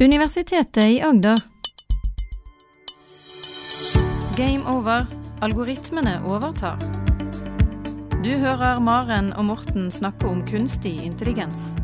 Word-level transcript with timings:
Universitetet 0.00 0.90
i 0.90 1.02
Agder. 1.02 1.40
Game 4.36 4.64
over. 4.66 5.06
Algoritmene 5.40 6.16
overtar. 6.26 6.80
Du 8.24 8.32
hører 8.34 8.80
Maren 8.82 9.30
og 9.38 9.46
Morten 9.52 9.86
snakke 9.94 10.26
om 10.26 10.40
kunstig 10.50 10.96
intelligens. 11.06 11.76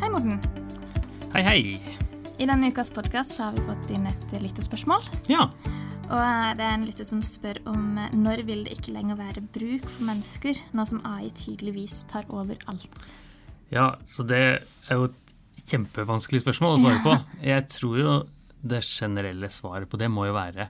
Hei, 0.00 0.08
Morten. 0.14 0.40
Hei, 1.34 1.42
hei. 1.44 1.58
I 2.40 2.48
denne 2.48 2.70
ukas 2.72 2.88
podkast 2.96 3.36
har 3.42 3.52
vi 3.52 3.66
fått 3.66 3.92
inn 3.92 4.08
et 4.08 4.32
lyttespørsmål. 4.40 5.04
Ja. 5.28 5.50
Og 6.08 6.56
det 6.56 6.64
er 6.64 6.70
en 6.70 6.88
lytter 6.88 7.04
som 7.04 7.20
spør 7.20 7.60
om 7.68 7.98
eh, 8.00 8.16
når 8.16 8.46
vil 8.48 8.64
det 8.64 8.78
ikke 8.78 8.96
lenger 8.96 9.20
være 9.20 9.44
bruk 9.44 9.84
for 9.90 10.08
mennesker, 10.08 10.56
nå 10.72 10.88
som 10.88 11.04
AI 11.04 11.28
tydeligvis 11.36 12.06
tar 12.08 12.24
over 12.32 12.56
alt. 12.64 13.12
ja, 13.68 13.92
så 14.06 14.24
det 14.24 14.42
er 14.88 14.96
jo 14.96 15.10
et 15.10 15.23
kjempevanskelig 15.62 16.42
spørsmål 16.44 16.76
å 16.78 16.82
svare 16.82 17.02
på. 17.04 17.16
Jeg 17.46 17.66
tror 17.72 17.98
jo 18.00 18.14
det 18.64 18.80
generelle 18.86 19.50
svaret 19.52 19.88
på 19.92 19.98
det 20.00 20.08
må 20.12 20.26
jo 20.28 20.34
være 20.36 20.68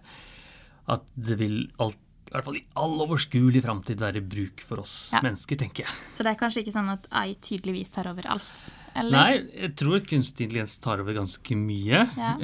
at 0.93 1.05
det 1.17 1.37
vil 1.41 1.61
alt, 1.81 1.97
i 2.29 2.33
hvert 2.35 2.45
fall 2.49 2.57
i 2.59 2.65
all 2.83 2.97
overskuelig 3.05 3.61
framtid 3.63 4.01
være 4.03 4.21
bruk 4.27 4.61
for 4.67 4.83
oss 4.83 5.11
Ja. 5.15 5.21
mennesker, 5.23 5.57
tenker 5.61 5.85
jeg. 5.87 5.95
Så 6.13 6.25
det 6.27 6.33
er 6.35 6.41
kanskje 6.41 6.65
ikke 6.65 6.75
sånn 6.75 6.91
at 6.93 7.07
AI 7.15 7.37
tydeligvis 7.39 7.93
tar 7.95 8.09
over 8.11 8.27
alt? 8.35 8.65
Eller, 8.97 9.15
Nei, 9.15 9.61
jeg 9.63 9.75
tror 9.79 10.03
kunstig 10.07 10.49
intelligens 10.49 10.75
tar 10.83 11.01
over 11.03 11.15
ganske 11.17 11.57
mye. 11.59 12.03
Ja. 12.19 12.35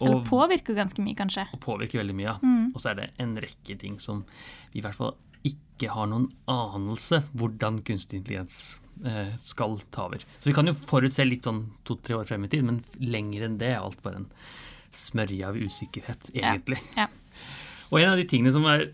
Og, 0.00 0.08
eller 0.08 0.26
påvirker 0.28 0.74
ganske 0.78 1.02
mye, 1.02 1.14
kanskje? 1.18 1.46
og 1.54 1.60
påvirker 1.62 2.02
veldig 2.02 2.18
mye. 2.18 2.26
ja. 2.32 2.36
Mm. 2.42 2.68
Og 2.74 2.82
så 2.82 2.90
er 2.92 3.00
det 3.00 3.08
en 3.22 3.36
rekke 3.46 3.78
ting 3.78 3.96
som 4.02 4.24
vi 4.74 4.80
i 4.80 4.84
hvert 4.84 4.98
fall 4.98 5.14
ikke 5.46 5.90
har 5.94 6.08
noen 6.10 6.28
anelse 6.50 7.22
hvordan 7.38 7.82
kunstig 7.86 8.20
intelligens 8.20 8.80
eh, 9.06 9.34
skal 9.38 9.78
ta 9.94 10.08
over. 10.08 10.24
Så 10.40 10.50
vi 10.50 10.56
kan 10.56 10.70
jo 10.70 10.74
forutse 10.74 11.26
litt 11.26 11.46
sånn 11.46 11.66
to-tre 11.88 12.18
år 12.18 12.28
frem 12.28 12.46
i 12.46 12.52
tid, 12.52 12.66
men 12.66 12.82
lenger 12.98 13.46
enn 13.46 13.58
det 13.60 13.72
er 13.74 13.82
alt 13.82 14.02
bare 14.02 14.24
en 14.24 14.30
smørje 14.94 15.46
av 15.46 15.58
usikkerhet, 15.58 16.30
egentlig. 16.34 16.80
Ja. 16.96 17.08
Og 17.88 18.00
en 18.02 18.12
av 18.12 18.20
de 18.20 18.26
tingene 18.28 18.52
som 18.52 18.66
er 18.68 18.88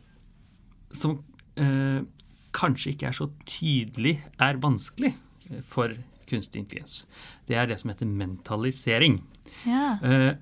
som 0.94 1.16
eh, 1.58 2.02
kanskje 2.54 2.94
ikke 2.94 3.08
er 3.10 3.16
så 3.16 3.28
tydelig, 3.48 4.18
er 4.42 4.60
vanskelig 4.62 5.14
eh, 5.50 5.62
for 5.66 5.94
kunstig 6.30 6.62
intelligens. 6.62 7.04
Det 7.48 7.58
er 7.58 7.68
det 7.68 7.80
som 7.80 7.90
heter 7.92 8.10
mentalisering. 8.10 9.22
ja. 9.66 9.94
Eh, 10.02 10.34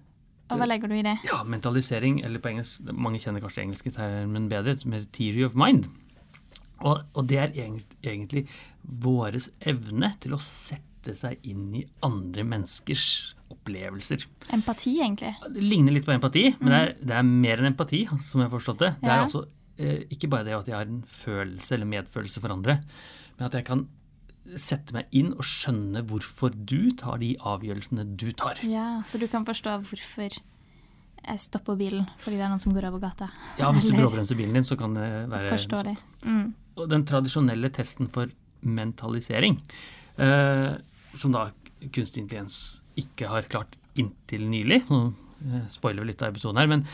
Og 0.53 0.61
hva 0.61 0.69
legger 0.69 0.89
du 0.92 0.95
i 0.98 1.03
det? 1.06 1.17
ja, 1.27 1.41
mentalisering, 1.48 2.20
eller 2.27 2.39
på 2.45 2.50
engelsk, 2.53 2.86
mange 2.92 3.19
kjenner 3.22 3.41
kanskje 3.45 3.64
engelske 3.67 3.92
termen 3.95 4.48
bedre, 4.53 4.77
heter 4.77 5.06
theory 5.17 5.44
of 5.48 5.55
mind. 5.59 5.89
Og, 6.83 7.03
og 7.14 7.27
det 7.31 7.39
er 7.39 7.53
egentlig, 7.55 8.47
våres 8.83 9.50
evne 9.61 10.12
til 10.20 10.34
å 10.34 10.41
sette 10.42 11.14
seg 11.19 11.39
inn 11.50 11.69
i 11.78 11.84
andre 12.06 12.42
menneskers 12.47 13.34
opplevelser. 13.53 14.25
Empati, 14.55 14.97
egentlig. 15.03 15.33
Det 15.55 15.62
ligner 15.62 15.94
litt 15.94 16.06
på 16.06 16.14
empati, 16.14 16.48
men 16.61 16.70
det 16.72 16.78
er, 16.83 16.92
det 17.03 17.16
er 17.20 17.27
mer 17.28 17.62
enn 17.62 17.70
empati, 17.72 18.05
som 18.22 18.41
jeg 18.42 18.48
har 18.48 18.55
forstått 18.56 18.83
det. 18.83 18.92
Det 19.03 19.09
Ja. 19.11 19.16
er 19.20 19.25
altså 19.27 19.44
eh, 19.78 20.03
ikke 20.14 20.31
bare 20.33 20.44
det 20.48 20.55
at 20.59 20.69
jeg 20.70 20.77
har 20.78 20.87
en 20.91 21.03
følelse 21.06 21.75
eller 21.77 21.91
medfølelse 21.91 22.41
for 22.42 22.55
andre, 22.55 22.78
men 23.39 23.47
at 23.48 23.55
jeg 23.59 23.64
kan 23.69 23.87
sette 24.58 24.94
meg 24.94 25.10
inn 25.14 25.30
og 25.36 25.44
skjønne 25.46 26.02
hvorfor 26.10 26.54
du 26.54 26.90
tar 26.98 27.20
de 27.22 27.32
avgjørelsene 27.38 28.06
du 28.18 28.30
tar. 28.34 28.58
Ja, 28.66 29.02
Så 29.06 29.20
du 29.22 29.28
kan 29.30 29.46
forstå 29.46 29.76
hvorfor 29.86 30.34
jeg 31.22 31.38
stopper 31.38 31.78
bilen 31.78 32.06
fordi 32.18 32.40
det 32.40 32.46
er 32.48 32.50
noen 32.50 32.62
som 32.62 32.74
går 32.74 32.88
over 32.90 33.04
gata? 33.04 33.30
Ja, 33.60 33.70
hvis 33.74 33.86
du 33.86 33.94
bråbremser 33.94 34.38
bilen 34.38 34.58
din, 34.58 34.66
så 34.66 34.76
kan 34.78 34.96
det 34.98 35.08
være 35.30 35.54
Forstår 35.54 35.92
det. 35.92 35.96
Mm. 36.26 36.54
Og 36.74 36.88
den 36.90 37.06
tradisjonelle 37.06 37.70
testen 37.74 38.10
for 38.10 38.32
mentalisering, 38.62 39.60
eh, 40.18 40.72
som 41.14 41.34
da 41.34 41.48
kunstig 41.92 42.24
intelligens 42.24 42.82
ikke 42.98 43.30
har 43.30 43.46
klart 43.50 43.74
inntil 43.98 44.44
nylig 44.48 44.84
Nå 44.88 45.00
eh, 45.10 45.64
spoiler 45.70 46.02
vi 46.02 46.12
litt 46.12 46.22
av 46.22 46.34
episoden 46.34 46.60
her, 46.60 46.70
men 46.70 46.86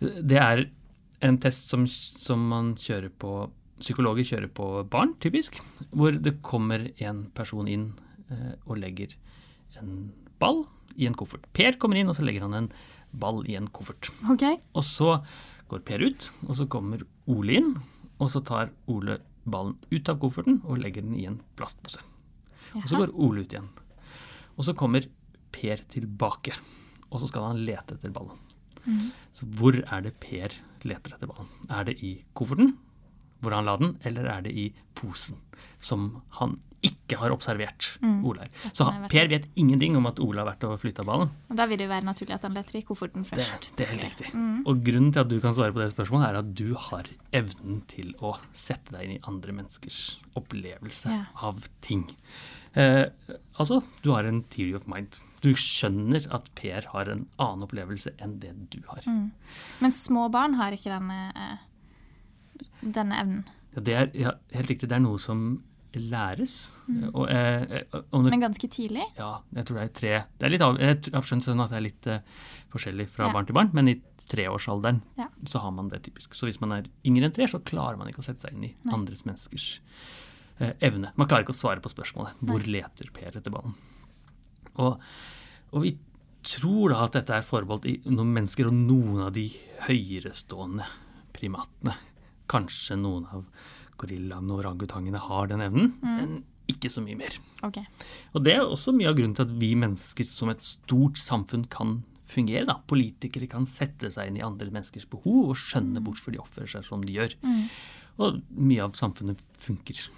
det 0.00 0.40
er 0.40 0.66
en 1.24 1.38
test 1.40 1.70
som, 1.72 1.86
som 1.88 2.42
man 2.50 2.74
kjører 2.80 3.12
på 3.12 3.46
Psykologer 3.80 4.24
kjører 4.24 4.52
på 4.56 4.66
barn, 4.90 5.14
typisk, 5.20 5.58
hvor 5.92 6.16
det 6.16 6.38
kommer 6.44 6.88
en 6.96 7.26
person 7.36 7.68
inn 7.68 7.90
eh, 8.32 8.54
og 8.64 8.80
legger 8.80 9.12
en 9.80 10.12
ball 10.40 10.64
i 10.96 11.08
en 11.08 11.16
koffert. 11.16 11.44
Per 11.56 11.76
kommer 11.80 12.00
inn, 12.00 12.08
og 12.08 12.16
så 12.16 12.24
legger 12.24 12.46
han 12.46 12.56
en 12.56 12.70
ball 13.12 13.42
i 13.48 13.56
en 13.58 13.68
koffert. 13.68 14.08
Okay. 14.32 14.56
Og 14.72 14.84
så 14.86 15.18
går 15.68 15.82
Per 15.86 16.04
ut, 16.06 16.28
og 16.46 16.56
så 16.56 16.68
kommer 16.70 17.02
Ole 17.30 17.58
inn, 17.60 17.72
og 18.16 18.30
så 18.32 18.40
tar 18.46 18.72
Ole 18.92 19.18
ballen 19.46 19.76
ut 19.90 20.08
av 20.10 20.18
kofferten 20.22 20.60
og 20.66 20.80
legger 20.82 21.04
den 21.06 21.16
i 21.18 21.26
en 21.28 21.40
plastpose. 21.58 22.02
Og 22.74 22.88
så 22.88 22.98
går 22.98 23.14
Ole 23.14 23.44
ut 23.44 23.54
igjen. 23.54 23.68
Og 24.56 24.66
så 24.66 24.74
kommer 24.78 25.06
Per 25.54 25.82
tilbake, 25.88 26.52
og 27.08 27.22
så 27.22 27.30
skal 27.30 27.50
han 27.50 27.62
lete 27.64 27.96
etter 27.96 28.12
ballen. 28.12 28.40
Mm. 28.86 29.06
Så 29.34 29.48
hvor 29.58 29.78
er 29.80 30.02
det 30.04 30.16
Per 30.22 30.54
leter 30.86 31.16
etter 31.16 31.30
ballen? 31.30 31.48
Er 31.72 31.86
det 31.88 31.98
i 32.04 32.12
kofferten, 32.36 32.74
hvor 33.40 33.56
han 33.56 33.68
la 33.68 33.76
den, 33.80 33.96
eller 34.08 34.30
er 34.32 34.46
det 34.46 34.54
i 34.56 34.70
posen, 34.96 35.38
som 35.78 36.22
han 36.40 36.56
ikke 36.86 37.18
har 37.18 37.32
observert 37.34 37.98
mm. 38.02 38.18
er? 38.42 38.50
Så 38.72 38.86
han 38.88 39.06
Per 39.10 39.28
vet 39.30 39.48
ingenting 39.58 39.96
om 39.98 40.06
at 40.06 40.20
Ola 40.22 40.44
har 40.44 40.50
vært 40.52 40.66
og 40.68 40.76
flytta 40.82 41.04
ballen. 41.06 41.32
Og 41.50 41.58
da 41.58 41.66
vil 41.66 41.80
det 41.80 41.88
jo 41.88 41.92
være 41.92 42.06
naturlig 42.06 42.36
at 42.36 42.46
han 42.46 42.56
leter 42.56 42.78
i 42.78 42.84
kofferten 42.86 43.24
er, 43.24 43.28
først. 43.30 43.70
det 43.76 43.86
er 43.86 43.92
helt 43.94 44.04
riktig. 44.06 44.32
Mm. 44.34 44.58
Og 44.66 44.82
grunnen 44.86 45.14
til 45.14 45.24
at 45.24 45.32
du 45.32 45.38
kan 45.42 45.56
svare 45.56 45.74
på 45.74 45.82
det 45.82 45.90
spørsmålet, 45.94 46.28
er 46.28 46.40
at 46.42 46.52
du 46.58 46.68
har 46.88 47.08
evnen 47.36 47.80
til 47.90 48.12
å 48.24 48.36
sette 48.52 48.94
deg 48.94 49.08
inn 49.08 49.16
i 49.18 49.24
andre 49.26 49.56
menneskers 49.56 50.02
opplevelse 50.38 51.10
Ja. 51.12 51.24
av 51.48 51.66
ting. 51.80 52.06
Eh, 52.76 53.06
altså, 53.56 53.80
du 54.04 54.10
har 54.12 54.26
en 54.28 54.42
theory 54.52 54.74
of 54.76 54.86
mind. 54.90 55.20
Du 55.40 55.54
skjønner 55.56 56.26
at 56.34 56.50
Per 56.58 56.90
har 56.92 57.08
en 57.08 57.24
annen 57.40 57.64
opplevelse 57.64 58.12
enn 58.20 58.38
det 58.42 58.52
du 58.74 58.82
har. 58.90 59.00
Mm. 59.08 59.30
Men 59.80 59.94
små 59.96 60.26
barn 60.32 60.58
har 60.60 60.76
ikke 60.76 60.92
denne, 60.92 61.32
eh, 61.32 61.56
denne 62.94 63.18
evnen. 63.20 63.44
Ja, 63.76 63.80
det 63.82 63.94
er 63.94 64.10
ja, 64.14 64.32
helt 64.54 64.70
riktig, 64.70 64.88
det 64.88 64.96
er 64.96 65.02
noe 65.04 65.18
som 65.18 65.62
læres. 65.96 66.72
Og, 67.14 67.24
eh, 67.30 67.62
eh, 67.62 68.00
om 68.12 68.24
det 68.24 68.30
Men 68.34 68.42
ganske 68.42 68.68
tidlig. 68.68 69.04
Ja, 69.16 69.40
jeg 69.54 69.64
tror 69.64 69.78
det 69.78 69.84
er 69.86 69.94
tre 69.96 70.24
det 70.38 70.44
er 70.46 70.50
litt 70.52 70.60
av, 70.64 70.76
Jeg 70.78 71.12
har 71.14 71.22
skjønt 71.24 71.46
sånn 71.46 71.62
at 71.64 71.70
det 71.70 71.76
er 71.78 71.84
litt 71.86 72.06
eh, 72.06 72.20
forskjellig 72.68 73.06
fra 73.08 73.26
Ja. 73.26 73.32
barn 73.32 73.46
til 73.46 73.54
barn, 73.56 73.70
men 73.72 73.88
i 73.88 73.94
treårsalderen 74.28 75.00
Ja. 75.16 75.28
så 75.44 75.60
har 75.60 75.70
man 75.72 75.88
det 75.88 76.02
typisk. 76.02 76.34
Så 76.34 76.46
hvis 76.46 76.60
man 76.60 76.72
er 76.72 76.84
yngre 77.04 77.24
enn 77.24 77.32
tre, 77.32 77.46
så 77.46 77.62
klarer 77.64 77.96
man 77.96 78.08
ikke 78.08 78.20
å 78.20 78.24
sette 78.24 78.40
seg 78.44 78.52
inn 78.52 78.64
i 78.64 78.74
Nei. 78.84 78.92
andres 78.94 79.24
menneskers 79.24 79.80
eh, 80.60 80.72
evne. 80.82 81.12
Man 81.16 81.28
klarer 81.28 81.44
ikke 81.44 81.56
å 81.56 81.62
svare 81.62 81.80
på 81.80 81.88
spørsmålet 81.88 82.34
hvor 82.44 82.60
leter 82.66 83.10
Per 83.12 83.36
etter 83.40 83.50
ballen. 83.50 83.74
Og, 84.76 85.00
og 85.72 85.82
vi 85.82 85.96
tror 86.42 86.90
da 86.90 87.04
at 87.04 87.12
dette 87.12 87.30
er 87.32 87.42
forbeholdt 87.42 87.86
i 87.86 87.96
noen 88.10 88.34
mennesker 88.34 88.66
og 88.66 88.72
noen 88.74 89.22
av 89.26 89.32
de 89.32 89.48
høyerestående 89.88 90.84
primatene. 91.32 91.96
Kanskje 92.50 92.98
noen 93.00 93.26
av 93.32 93.46
gorillaene 94.00 94.52
og 94.52 94.60
orangutangene 94.60 95.20
har 95.24 95.48
den 95.50 95.64
evnen, 95.64 95.94
men 96.04 96.42
ikke 96.70 96.90
så 96.92 97.02
mye 97.04 97.18
mer. 97.18 97.38
Okay. 97.66 97.86
Og 98.34 98.44
det 98.44 98.56
er 98.56 98.64
også 98.64 98.94
mye 98.94 99.08
av 99.10 99.16
grunnen 99.18 99.36
til 99.38 99.46
at 99.46 99.54
vi 99.60 99.72
mennesker 99.78 100.26
som 100.28 100.50
et 100.52 100.64
stort 100.66 101.18
samfunn 101.20 101.66
kan 101.72 102.00
fungere. 102.26 102.66
Da. 102.68 102.78
Politikere 102.90 103.48
kan 103.50 103.68
sette 103.70 104.10
seg 104.12 104.30
inn 104.30 104.40
i 104.40 104.44
andre 104.44 104.70
menneskers 104.74 105.06
behov 105.10 105.52
og 105.52 105.60
skjønne 105.60 106.02
hvorfor 106.04 106.34
de 106.34 106.42
oppfører 106.42 106.74
seg 106.76 106.88
som 106.88 107.04
de 107.06 107.16
gjør. 107.16 107.36
Og 108.22 108.40
mye 108.56 108.84
av 108.84 108.96
samfunnet 108.98 109.42
funker 109.60 110.08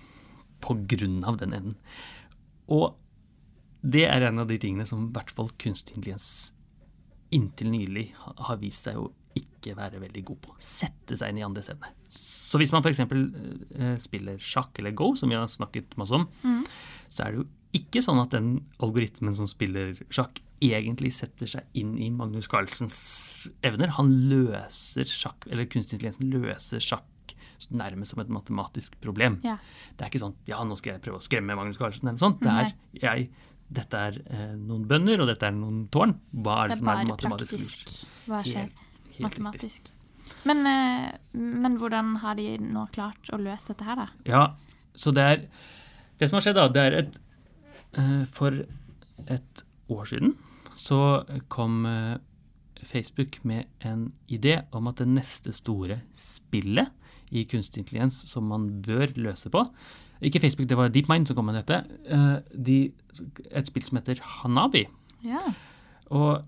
på 0.64 0.78
grunn 0.90 1.20
av 1.28 1.38
den 1.40 1.54
evnen. 1.56 1.76
Og 2.72 2.96
det 3.80 4.06
er 4.08 4.26
en 4.26 4.42
av 4.42 4.48
de 4.50 4.58
tingene 4.60 4.88
som 4.88 5.06
i 5.06 5.12
hvert 5.14 5.30
fall 5.34 5.52
kunstig 5.60 5.98
intelligens 5.98 6.52
inntil 7.34 7.70
nylig 7.70 8.08
har 8.16 8.58
vist 8.60 8.88
seg 8.88 8.98
å 8.98 9.10
ikke 9.36 9.74
være 9.76 10.00
veldig 10.00 10.22
god 10.30 10.40
på. 10.46 10.54
Sette 10.62 11.16
seg 11.18 11.30
inn 11.32 11.40
i 11.42 11.46
andres 11.46 11.68
evner. 11.72 11.92
Så 12.08 12.58
hvis 12.60 12.72
man 12.72 12.82
f.eks. 12.86 13.02
Uh, 13.04 13.96
spiller 14.00 14.38
sjakk 14.40 14.78
eller 14.80 14.94
go, 14.96 15.12
som 15.18 15.28
vi 15.28 15.36
har 15.36 15.48
snakket 15.52 15.96
masse 16.00 16.16
om, 16.16 16.24
så 17.12 17.24
er 17.26 17.32
det 17.34 17.42
jo 17.42 17.48
ikke 17.78 18.00
sånn 18.04 18.20
at 18.22 18.32
den 18.32 18.54
algoritmen 18.80 19.34
som 19.36 19.48
spiller 19.50 19.92
sjakk, 20.08 20.40
egentlig 20.64 21.12
setter 21.14 21.46
seg 21.46 21.76
inn 21.78 21.92
i 22.02 22.08
Magnus 22.10 22.48
Carlsens 22.50 22.96
evner. 23.62 23.92
Han 23.98 24.08
løser 24.30 25.06
sjakk, 25.06 25.44
eller 25.52 25.68
kunstig 25.70 25.98
intelligens 25.98 26.18
løser 26.24 26.82
sjakk 26.82 27.04
nærmest 27.74 28.14
som 28.14 28.22
et 28.22 28.30
matematisk 28.32 28.96
problem. 29.02 29.36
Ja. 29.44 29.56
Det 29.98 30.06
er 30.06 30.10
ikke 30.12 30.22
sånn 30.22 30.34
ja, 30.48 30.62
nå 30.64 30.76
skal 30.78 30.94
jeg 30.96 31.02
prøve 31.04 31.18
å 31.20 31.24
skremme 31.24 31.54
Magnus 31.58 31.78
Carlsen 31.78 32.06
eller 32.08 32.16
noe 32.16 32.24
sånt. 32.24 32.40
Det 32.42 32.54
er 32.54 32.72
jeg, 33.02 33.28
dette 33.68 34.02
er 34.08 34.18
eh, 34.24 34.52
noen 34.56 34.86
bønder, 34.88 35.20
og 35.22 35.28
dette 35.30 35.46
er 35.50 35.54
noen 35.58 35.82
tårn. 35.92 36.14
Hva 36.32 36.62
er 36.64 36.72
Det 36.72 36.78
det, 36.78 36.78
er 36.78 36.82
som 36.82 36.92
er 36.94 37.10
matematisk 37.12 37.52
praktisk. 37.52 37.88
lurt? 37.92 38.28
Hva 38.30 38.42
skjer 38.46 38.62
Helt- 38.64 38.84
helt 39.18 39.38
riktig. 39.38 39.44
matematisk? 39.44 39.92
Men, 40.48 40.66
eh, 40.66 41.10
men 41.32 41.78
hvordan 41.80 42.16
har 42.22 42.38
de 42.38 42.56
nå 42.62 42.86
klart 42.94 43.30
å 43.32 43.40
løse 43.40 43.72
dette 43.72 43.86
her, 43.86 44.02
da? 44.02 44.08
Ja, 44.28 44.44
så 44.94 45.14
det 45.14 45.24
er 45.24 45.48
Det 46.18 46.26
som 46.26 46.40
har 46.40 46.42
skjedd, 46.42 46.56
da, 46.58 46.66
det 46.66 46.82
er 46.82 46.94
et 46.98 47.18
eh, 47.94 48.24
For 48.34 48.64
et 49.30 49.62
år 49.88 50.08
siden 50.10 50.36
så 50.78 51.24
kom 51.50 51.86
eh, 51.86 52.18
Facebook 52.82 53.38
med 53.42 53.66
en 53.82 54.12
idé 54.30 54.60
om 54.72 54.86
at 54.90 54.98
det 54.98 55.08
neste 55.10 55.52
store 55.52 56.00
spillet 56.14 56.90
i 57.34 57.42
kunstig 57.44 57.82
intelligens 57.82 58.14
som 58.30 58.46
man 58.46 58.68
bør 58.82 59.10
løse 59.18 59.50
på 59.50 59.64
Ikke 60.22 60.40
Facebook, 60.40 60.68
det 60.68 60.78
var 60.78 60.90
DeepMind 60.90 61.26
som 61.26 61.36
kom 61.36 61.50
med 61.50 61.58
dette. 61.58 61.82
De, 62.54 62.92
et 63.50 63.66
spill 63.66 63.84
som 63.86 63.98
heter 63.98 64.22
Hanabi. 64.22 64.86
Ja. 65.22 65.42
Og 66.10 66.42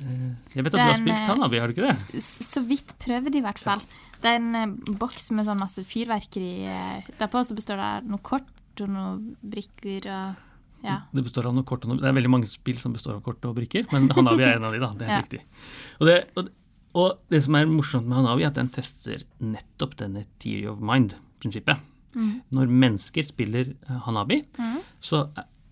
jeg 0.00 0.64
vet 0.64 0.72
at 0.72 0.78
du 0.78 0.80
har 0.80 0.96
spilt 0.98 1.18
eh, 1.18 1.26
Hanabi, 1.28 1.58
har 1.60 1.68
du 1.68 1.76
ikke 1.76 1.90
det? 1.90 2.22
Så 2.24 2.62
vidt 2.66 2.94
prøvd, 3.02 3.36
i 3.38 3.42
hvert 3.44 3.60
fall. 3.60 3.82
Det 4.22 4.30
er 4.30 4.38
en 4.40 4.56
eh, 4.58 4.94
boks 5.00 5.30
med 5.36 5.46
sånn 5.48 5.60
masse 5.60 5.84
fyrverkeri 5.86 6.64
eh, 6.70 7.10
derpå, 7.20 7.42
så 7.44 7.56
består 7.58 7.80
det 7.80 7.90
av 7.98 8.08
noe 8.08 8.24
kort 8.24 8.82
og 8.82 8.88
noen 8.88 9.28
brikker 9.42 10.08
og 10.08 10.48
ja. 10.82 10.96
Det 11.14 11.22
består 11.22 11.46
av 11.46 11.54
noe 11.54 11.66
kort 11.68 11.84
og 11.86 11.92
noe, 11.92 12.00
det 12.02 12.08
er 12.10 12.16
veldig 12.16 12.32
mange 12.32 12.48
spill 12.50 12.74
som 12.80 12.94
består 12.94 13.14
av 13.14 13.22
kort 13.22 13.44
og 13.46 13.54
brikker, 13.54 13.84
men 13.92 14.08
Hanabi 14.16 14.42
er 14.42 14.56
en 14.56 14.66
av 14.66 14.74
de, 14.74 14.80
da. 14.82 14.88
Det 14.98 15.06
er 15.06 15.12
ja. 15.12 15.20
riktig. 15.22 15.38
Og 16.00 16.08
det, 16.08 16.16
og, 16.34 16.48
og 16.98 17.20
det 17.30 17.38
som 17.46 17.58
er 17.58 17.70
morsomt 17.70 18.08
med 18.08 18.18
Hanabi, 18.18 18.42
er 18.42 18.50
at 18.50 18.58
den 18.58 18.72
tester 18.74 19.22
nettopp 19.38 19.94
denne 20.00 20.24
theory 20.42 20.66
of 20.72 20.82
mind-prinsippet. 20.82 21.88
Når 22.52 22.68
mennesker 22.82 23.24
spiller 23.24 23.70
Hanabi, 24.08 24.42
Hanabi, 24.58 24.82
så 25.00 25.22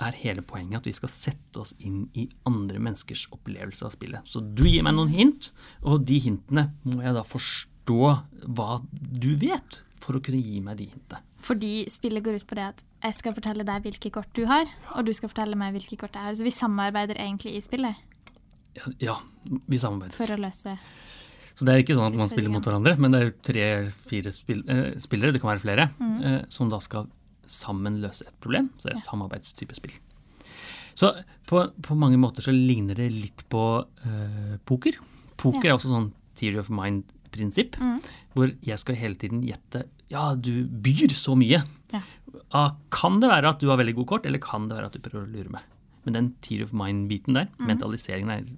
er 0.06 0.18
hele 0.22 0.44
poenget 0.46 0.80
at 0.80 0.88
vi 0.88 0.94
skal 0.96 1.12
sette 1.12 1.60
oss 1.62 1.74
inn 1.78 2.06
i 2.18 2.26
andre 2.48 2.80
menneskers 2.82 3.26
opplevelse 3.34 3.86
av 3.86 3.94
spillet. 3.94 4.26
Så 4.28 4.42
du 4.42 4.64
gir 4.66 4.84
meg 4.86 4.96
noen 4.96 5.12
hint, 5.12 5.50
og 5.82 6.04
de 6.08 6.18
hintene 6.22 6.70
må 6.86 7.02
jeg 7.04 7.16
da 7.16 7.24
forstå 7.26 8.00
hva 8.56 8.70
du 8.90 9.32
vet, 9.40 9.82
for 10.00 10.16
å 10.16 10.22
kunne 10.24 10.40
gi 10.40 10.62
meg 10.64 10.78
de 10.80 10.88
hintene. 10.88 11.20
Fordi 11.40 11.84
spillet 11.92 12.24
går 12.24 12.40
ut 12.40 12.46
på 12.48 12.56
det 12.58 12.66
at 12.72 12.82
jeg 13.04 13.16
skal 13.16 13.36
fortelle 13.36 13.64
deg 13.68 13.84
hvilke 13.84 14.12
kort 14.12 14.32
du 14.36 14.44
har, 14.48 14.68
og 14.94 15.06
du 15.08 15.12
skal 15.16 15.32
fortelle 15.32 15.58
meg 15.60 15.76
hvilke 15.76 15.98
kort 16.00 16.16
jeg 16.16 16.28
har. 16.28 16.36
Så 16.36 16.46
vi 16.46 16.54
samarbeider 16.54 17.20
egentlig 17.20 17.56
i 17.56 17.64
spillet 17.64 18.06
Ja, 18.78 18.92
ja 19.02 19.16
vi 19.66 19.78
samarbeider. 19.80 20.16
for 20.16 20.30
å 20.30 20.40
løse 20.40 20.76
Så 21.54 21.66
det 21.66 21.72
er 21.74 21.82
ikke 21.82 21.96
sånn 21.98 22.12
at 22.12 22.16
man 22.16 22.30
spiller 22.32 22.52
mot 22.52 22.64
hverandre, 22.64 22.96
men 22.96 23.12
det 23.12 23.20
er 23.20 23.26
jo 23.26 23.38
tre-fire 23.44 24.32
spill, 24.32 24.62
eh, 24.70 24.98
spillere, 25.02 25.32
det 25.32 25.40
kan 25.42 25.52
være 25.52 25.64
flere, 25.64 25.90
eh, 26.24 26.44
som 26.48 26.70
da 26.72 26.78
skal 26.80 27.08
sammen 27.50 28.00
løse 28.02 28.26
et 28.26 28.36
problem. 28.42 28.70
Så 28.78 28.88
det 28.88 28.96
er 28.96 29.02
samarbeidstype 29.04 29.76
spill. 29.78 29.98
Så 30.98 31.12
på, 31.48 31.62
på 31.82 31.96
mange 31.96 32.18
måter 32.20 32.44
så 32.44 32.52
ligner 32.54 32.98
det 32.98 33.08
litt 33.14 33.44
på 33.52 33.64
uh, 33.84 34.56
poker. 34.68 34.98
Poker 35.40 35.64
Ja. 35.70 35.72
er 35.72 35.78
også 35.78 35.92
sånn 35.92 36.10
theory 36.36 36.60
of 36.60 36.68
mind-prinsipp, 36.72 37.78
hvor 38.34 38.52
jeg 38.66 38.80
skal 38.82 38.98
hele 39.00 39.18
tiden 39.20 39.42
gjette 39.46 39.86
ja, 40.10 40.34
du 40.34 40.64
byr 40.66 41.12
så 41.14 41.36
mye. 41.38 41.60
Ja. 41.92 42.00
Ah, 42.50 42.72
kan 42.90 43.20
det 43.22 43.28
være 43.30 43.52
at 43.54 43.60
du 43.62 43.68
har 43.70 43.78
veldig 43.78 43.94
gode 44.00 44.10
kort, 44.10 44.24
eller 44.26 44.42
kan 44.42 44.66
det 44.66 44.74
være 44.74 44.88
at 44.90 44.96
du 44.96 45.04
prøver 45.04 45.22
å 45.28 45.30
lure 45.30 45.52
meg? 45.54 45.62
Men 46.02 46.16
den 46.16 46.28
theory 46.42 46.64
of 46.66 46.72
mind-biten 46.74 47.36
der, 47.38 47.46
mentaliseringen, 47.62 48.32
er 48.34 48.48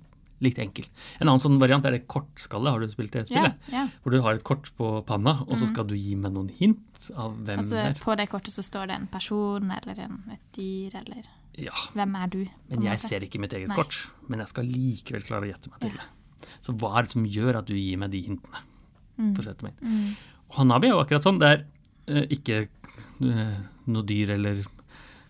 litt 0.43 0.59
enkel. 0.63 0.87
En 1.21 1.29
annen 1.29 1.43
sånn 1.43 1.59
variant 1.63 1.85
er 1.87 1.95
det 1.97 2.03
kortskallet. 2.11 2.73
Har 2.75 2.83
du 2.83 2.91
spilt 2.93 3.15
det 3.15 3.27
spillet? 3.29 3.69
Ja, 3.71 3.83
ja. 3.83 3.85
Hvor 4.03 4.15
du 4.15 4.19
har 4.25 4.35
et 4.39 4.45
kort 4.47 4.71
på 4.79 4.91
panna, 5.09 5.37
og 5.47 5.55
så 5.61 5.69
skal 5.71 5.87
du 5.89 5.95
gi 5.99 6.17
meg 6.19 6.35
noen 6.35 6.51
hint 6.59 7.11
av 7.15 7.37
hvem 7.39 7.63
Altså, 7.63 7.77
det 7.79 7.85
er. 7.93 8.01
på 8.03 8.17
det 8.19 8.27
kortet 8.33 8.55
så 8.57 8.65
står 8.67 8.91
det 8.91 8.97
en 9.01 9.07
person 9.13 9.71
eller 9.77 10.03
en, 10.07 10.19
et 10.35 10.43
dyr 10.59 10.99
eller 11.03 11.31
Ja, 11.61 11.75
Hvem 11.93 12.15
er 12.17 12.29
du? 12.33 12.39
men 12.71 12.83
jeg 12.89 12.97
måte. 12.97 13.07
ser 13.07 13.21
ikke 13.27 13.39
mitt 13.43 13.53
eget 13.53 13.69
Nei. 13.69 13.77
kort. 13.77 14.09
Men 14.29 14.41
jeg 14.41 14.49
skal 14.49 14.65
likevel 14.65 15.23
klare 15.27 15.47
å 15.47 15.51
gjette 15.53 15.71
meg 15.71 15.81
til 15.85 15.97
det. 15.99 16.07
Så 16.65 16.73
hva 16.75 16.99
er 16.99 17.03
det 17.07 17.13
som 17.13 17.27
gjør 17.27 17.59
at 17.61 17.67
du 17.69 17.75
gir 17.75 17.99
meg 18.01 18.11
de 18.11 18.23
hintene? 18.27 18.63
Mm. 19.19 19.35
For 19.37 19.45
Mm. 19.83 20.17
Og 20.49 20.57
Hanabi 20.57 20.89
er 20.89 20.95
jo 20.97 21.03
akkurat 21.03 21.23
sånn. 21.23 21.39
Det 21.39 21.49
er 21.49 21.65
uh, 22.11 22.27
ikke 22.33 22.69
uh, 23.21 23.59
noe 23.87 24.03
dyr 24.09 24.31
eller 24.37 24.65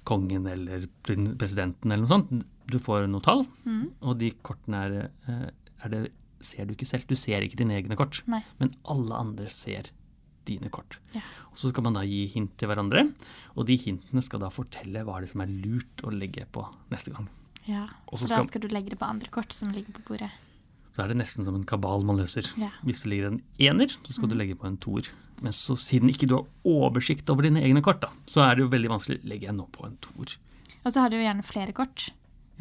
kongen 0.04 0.46
eller 0.50 0.86
presidenten 1.04 1.92
eller 1.92 2.06
noe 2.06 2.10
sånt. 2.10 2.46
Du 2.70 2.78
får 2.78 3.08
noe 3.08 3.20
tall, 3.20 3.46
Mm. 3.66 3.92
og 4.02 4.18
de 4.18 4.30
kortene 4.42 4.74
er, 4.84 5.10
eh, 5.28 5.50
er 5.84 5.88
det, 5.88 6.12
ser 6.40 6.64
du 6.66 6.74
ikke 6.74 6.86
selv. 6.86 7.06
Du 7.06 7.14
ser 7.16 7.40
ikke 7.42 7.56
dine 7.56 7.74
egne 7.80 7.96
kort, 7.96 8.22
Nei. 8.26 8.42
men 8.60 8.74
alle 8.88 9.12
andre 9.14 9.48
ser 9.48 9.90
dine 10.44 10.68
kort. 10.70 10.98
Ja. 11.14 11.20
Og 11.52 11.56
Så 11.56 11.68
skal 11.70 11.84
man 11.84 11.92
da 11.94 12.00
gi 12.02 12.26
hint 12.26 12.56
til 12.58 12.68
hverandre, 12.68 13.14
og 13.56 13.66
de 13.66 13.76
hintene 13.76 14.22
skal 14.22 14.40
da 14.40 14.48
fortelle 14.48 15.04
hva 15.04 15.20
det 15.20 15.28
er 15.28 15.32
som 15.32 15.40
er 15.42 15.46
lurt 15.46 16.02
å 16.02 16.10
legge 16.10 16.46
på 16.50 16.64
neste 16.90 17.12
gang. 17.12 17.28
Ja, 17.66 17.86
for 18.10 18.16
så 18.18 18.28
da 18.28 18.34
skal- 18.42 18.46
skal 18.48 18.60
du 18.62 18.68
legge 18.68 18.90
det 18.90 18.98
på 18.98 19.06
andre 19.08 19.28
kort 19.30 19.52
som 19.52 19.70
ligger 19.70 19.92
på 19.92 20.02
bordet. 20.04 20.30
Så 20.92 21.04
er 21.04 21.08
det 21.08 21.16
nesten 21.16 21.44
som 21.44 21.54
en 21.54 21.62
kabal 21.64 22.02
man 22.04 22.18
løser. 22.18 22.42
Ja. 22.58 22.70
Hvis 22.84 23.04
det 23.04 23.10
ligger 23.12 23.26
en 23.28 23.42
ener, 23.58 23.86
så 23.88 24.12
skal 24.12 24.28
du 24.28 24.34
legge 24.34 24.56
på 24.56 24.66
en 24.66 24.76
toer. 24.76 25.08
Men 25.40 25.52
så 25.52 25.74
siden 25.76 26.10
ikke 26.10 26.26
du 26.28 26.34
har 26.36 26.46
oversikt 26.64 27.30
over 27.30 27.42
dine 27.42 27.62
egne 27.62 27.80
kort, 27.82 28.00
da, 28.00 28.08
så 28.26 28.42
er 28.50 28.56
det 28.56 28.62
jo 28.64 28.68
veldig 28.68 28.88
vanskelig. 28.90 29.22
Legger 29.24 29.46
jeg 29.48 29.54
nå 29.56 29.68
på 29.70 29.86
en 29.86 29.96
toer? 29.98 30.36
Og 30.84 30.92
så 30.92 31.00
har 31.00 31.08
du 31.08 31.16
jo 31.16 31.22
gjerne 31.22 31.44
flere 31.44 31.72
kort. 31.72 32.10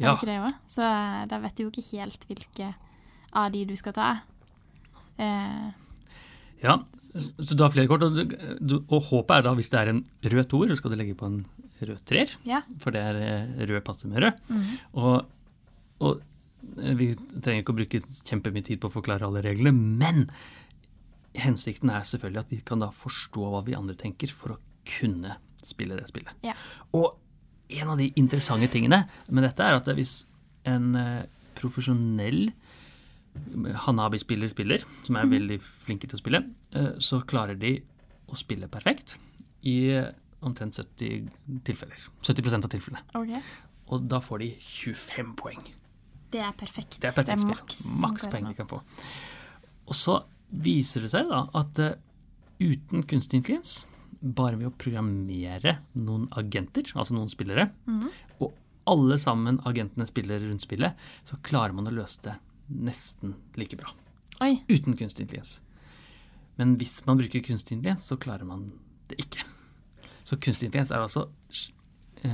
Ja. 0.02 0.14
det 0.28 0.38
det? 0.44 0.54
Så 0.70 0.82
eh, 0.86 1.22
da 1.30 1.38
vet 1.42 1.56
du 1.56 1.64
jo 1.64 1.70
ikke 1.72 1.84
helt 2.02 2.26
hvilke 2.30 2.72
av 3.32 3.52
de 3.54 3.64
du 3.70 3.74
skal 3.78 3.94
ta. 3.96 4.10
Eh, 5.18 5.70
Ja, 6.62 6.76
så 7.18 7.56
du 7.58 7.62
har 7.64 7.72
flere 7.74 7.88
kort, 7.90 8.04
og, 8.06 8.14
du, 8.62 8.76
og 8.86 9.00
håpet 9.08 9.32
er 9.40 9.42
da 9.48 9.52
hvis 9.58 9.70
det 9.72 9.80
er 9.80 9.88
en 9.90 10.04
rød 10.30 10.44
toer, 10.52 10.68
så 10.70 10.76
skal 10.78 10.92
du 10.92 10.96
legge 11.00 11.16
på 11.18 11.26
en 11.26 11.40
rød 11.82 12.04
treer. 12.06 12.30
ja. 12.46 12.60
For 12.78 12.94
det 12.94 13.02
er 13.02 13.18
eh, 13.18 13.64
rød 13.66 13.82
passer 13.84 14.06
med 14.12 14.22
rød. 14.22 14.42
Og, 14.94 15.26
og 16.06 16.20
eh, 16.78 16.94
vi 17.00 17.08
trenger 17.16 17.64
ikke 17.64 17.74
å 17.74 17.78
bruke 17.80 18.02
kjempemye 18.06 18.62
tid 18.68 18.78
på 18.82 18.92
å 18.92 18.94
forklare 18.94 19.26
alle 19.26 19.42
reglene, 19.42 19.74
men 19.74 20.28
hensikten 21.34 21.90
er 21.90 22.04
selvfølgelig 22.06 22.44
at 22.44 22.50
vi 22.54 22.60
kan 22.68 22.82
da 22.84 22.90
forstå 22.94 23.48
hva 23.56 23.64
vi 23.66 23.74
andre 23.74 23.96
tenker, 23.98 24.30
for 24.30 24.54
å 24.54 24.60
kunne 24.86 25.34
spille 25.62 25.98
det 25.98 26.06
spillet. 26.10 26.34
Ja. 26.46 26.54
Og 26.94 27.16
en 27.80 27.94
av 27.94 28.00
de 28.00 28.10
interessante 28.20 28.68
tingene 28.72 29.04
med 29.28 29.46
dette 29.46 29.64
er 29.64 29.78
at 29.78 29.90
hvis 29.96 30.22
en 30.68 30.92
eh, 30.98 31.24
profesjonell 31.58 32.50
Hanabi-spiller 33.86 34.50
spiller, 34.52 34.82
som 35.06 35.16
er 35.16 35.30
veldig 35.30 35.56
flinke 35.62 36.08
til 36.08 36.18
å 36.18 36.20
spille, 36.20 36.42
eh, 36.76 36.90
så 37.00 37.22
klarer 37.24 37.56
de 37.58 37.78
å 38.28 38.36
spille 38.36 38.68
perfekt 38.72 39.16
i 39.68 39.76
eh, 39.94 40.10
omtrent 40.44 40.76
70 40.76 41.30
tilfeller. 41.64 42.08
70% 42.20 42.66
av 42.66 42.72
tilfellene. 42.72 43.04
Okay. 43.16 43.40
Og 43.92 44.04
da 44.08 44.20
får 44.24 44.44
de 44.44 44.50
25 44.58 45.32
poeng. 45.38 45.62
Det 46.32 46.40
er 46.40 46.52
perfekt. 46.56 46.98
Det 47.00 47.10
er 47.10 47.16
perfekt 47.16 47.42
spill. 47.44 47.52
maks. 47.52 47.82
Maks 48.02 48.28
poeng 48.32 48.48
de 48.48 48.56
kan 48.56 48.68
få. 48.70 48.80
Og 49.88 49.96
så 49.96 50.22
viser 50.52 51.04
det 51.04 51.12
seg 51.12 51.28
da 51.32 51.46
at 51.58 51.80
eh, 51.82 51.96
uten 52.62 53.06
kunstig 53.08 53.40
intelligens, 53.40 53.82
bare 54.22 54.58
ved 54.60 54.70
å 54.70 54.76
programmere 54.78 55.76
noen 55.98 56.28
agenter, 56.38 56.86
altså 56.94 57.16
noen 57.16 57.30
spillere, 57.32 57.68
mm. 57.90 58.06
og 58.44 58.52
alle 58.90 59.18
sammen 59.20 59.60
agentene 59.68 60.06
spiller 60.08 60.42
rundt 60.42 60.64
spillet, 60.64 60.98
så 61.26 61.38
klarer 61.46 61.74
man 61.76 61.90
å 61.90 61.94
løse 61.94 62.22
det 62.26 62.36
nesten 62.72 63.36
like 63.58 63.76
bra. 63.78 63.90
Oi. 64.42 64.56
Uten 64.70 64.96
kunstig 64.98 65.26
intelligens. 65.26 65.60
Men 66.58 66.76
hvis 66.80 67.00
man 67.06 67.18
bruker 67.20 67.42
kunstig 67.44 67.76
intelligens, 67.76 68.06
så 68.08 68.18
klarer 68.20 68.46
man 68.48 68.70
det 69.10 69.18
ikke. 69.22 69.44
Så 70.22 70.38
kunstig 70.38 70.68
intelligens 70.68 70.92
er 70.94 71.02
altså 71.02 71.28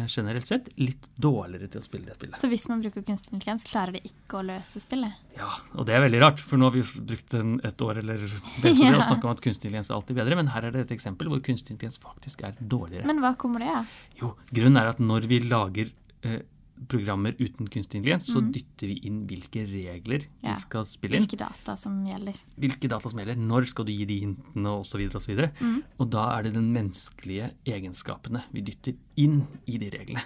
generelt 0.09 0.47
sett 0.51 0.69
litt 0.77 1.07
dårligere 1.17 1.69
til 1.73 1.81
å 1.81 1.85
spille 1.87 2.05
det 2.11 2.17
spillet. 2.19 2.37
Så 2.41 2.49
hvis 2.53 2.67
man 2.69 2.83
bruker 2.85 3.03
kunstig 3.07 3.33
intelligens, 3.33 3.65
klarer 3.71 3.97
det 3.97 4.03
ikke 4.11 4.41
å 4.41 4.43
løse 4.45 4.83
spillet? 4.83 5.15
Ja, 5.39 5.49
og 5.75 5.87
det 5.89 5.95
er 5.97 6.03
veldig 6.05 6.21
rart, 6.21 6.43
for 6.45 6.61
nå 6.61 6.69
har 6.69 6.75
vi 6.77 6.83
jo 6.83 7.05
brukt 7.09 7.35
en, 7.39 7.55
et 7.65 7.85
år 7.87 8.03
eller 8.03 8.21
bedre 8.65 8.75
Ja. 8.91 8.93
og 8.99 9.07
snakka 9.09 9.25
om 9.31 9.33
at 9.37 9.41
kunstig 9.45 9.69
intelligens 9.71 9.91
er 9.91 9.97
alltid 9.97 10.21
bedre, 10.21 10.37
men 10.43 10.53
her 10.53 10.69
er 10.69 10.77
det 10.77 10.85
et 10.87 10.95
eksempel 10.99 11.31
hvor 11.33 11.41
kunstig 11.47 11.77
intelligens 11.77 11.99
faktisk 12.03 12.45
er 12.49 12.59
dårligere. 12.61 13.07
Men 13.09 13.23
hva 13.25 13.33
kommer 13.41 13.65
det 13.65 13.73
av? 13.81 13.97
Jo, 14.21 14.35
grunnen 14.53 14.83
er 14.83 14.93
at 14.93 15.01
når 15.01 15.29
vi 15.31 15.41
lager 15.49 15.91
eh, 16.23 16.41
programmer 16.89 17.35
uten 17.39 17.67
kunstig 17.67 17.99
intelligens, 18.01 18.29
så 18.31 18.43
dytter 18.45 18.91
vi 18.91 18.99
inn 19.09 19.23
hvilke 19.29 19.65
regler. 19.69 20.27
Ja. 20.43 20.55
vi 20.55 20.63
skal 20.63 20.87
spille 20.89 21.19
inn. 21.19 21.27
Hvilke 21.27 21.41
data 21.41 21.75
som 21.81 21.99
gjelder? 22.07 22.39
Hvilke 22.61 22.91
data 22.91 23.11
som 23.11 23.21
gjelder, 23.21 23.41
når 23.51 23.69
skal 23.73 23.89
du 23.89 23.93
gi 23.95 24.07
de 24.09 24.19
hintene 24.23 24.75
osv. 24.79 25.03
Og, 25.09 25.21
så 25.23 25.33
videre, 25.33 25.51
og, 25.65 25.83
og 26.05 26.11
da 26.13 26.25
er 26.37 26.47
det 26.47 26.55
den 26.57 26.71
menneskelige 26.75 27.51
egenskapene 27.69 28.45
vi 28.55 28.65
dytter 28.67 28.97
inn 29.21 29.41
i 29.67 29.79
de 29.81 29.91
reglene. 29.95 30.25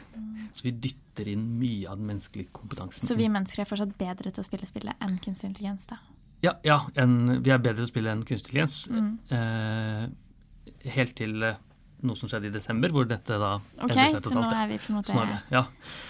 Så 0.53 0.67
vi 0.67 0.75
dytter 0.85 1.29
inn 1.33 1.45
mye 1.61 1.89
av 1.89 2.01
den 2.01 2.09
menneskelige 2.11 2.53
kompetansen. 2.53 3.07
Så 3.07 3.17
vi 3.19 3.29
mennesker 3.33 3.65
er 3.65 3.69
fortsatt 3.69 3.95
bedre 4.01 4.33
til 4.33 4.43
å 4.43 4.47
spille 4.47 4.69
spillet 4.69 5.05
enn 5.05 5.17
kunstig 5.23 5.53
intelligens, 5.53 5.89
da? 5.91 6.01
Ja, 6.43 6.57
ja 6.67 6.81
en, 6.99 7.43
vi 7.45 7.53
er 7.55 7.63
bedre 7.63 7.81
til 7.81 7.89
å 7.89 7.93
spille 7.93 8.13
enn 8.13 8.25
kunstig 8.27 8.53
intelligens. 8.53 8.83
Mm. 8.93 9.13
Eh, 9.37 10.91
helt 10.97 11.17
til 11.19 11.47
eh, 11.47 11.61
noe 12.09 12.17
som 12.19 12.29
skjedde 12.29 12.49
i 12.51 12.55
desember, 12.55 12.91
hvor 12.95 13.07
dette 13.09 13.39
da 13.39 13.53
Ok, 13.57 13.93
endret 13.95 14.23
seg 14.23 14.27
så 14.27 14.35
nå 14.35 14.43
er 14.53 14.69
vi 14.73 14.79
på 14.83 14.91
en 14.93 14.97
måte 14.99 15.15
det, 15.15 15.39
ja. 15.55 15.63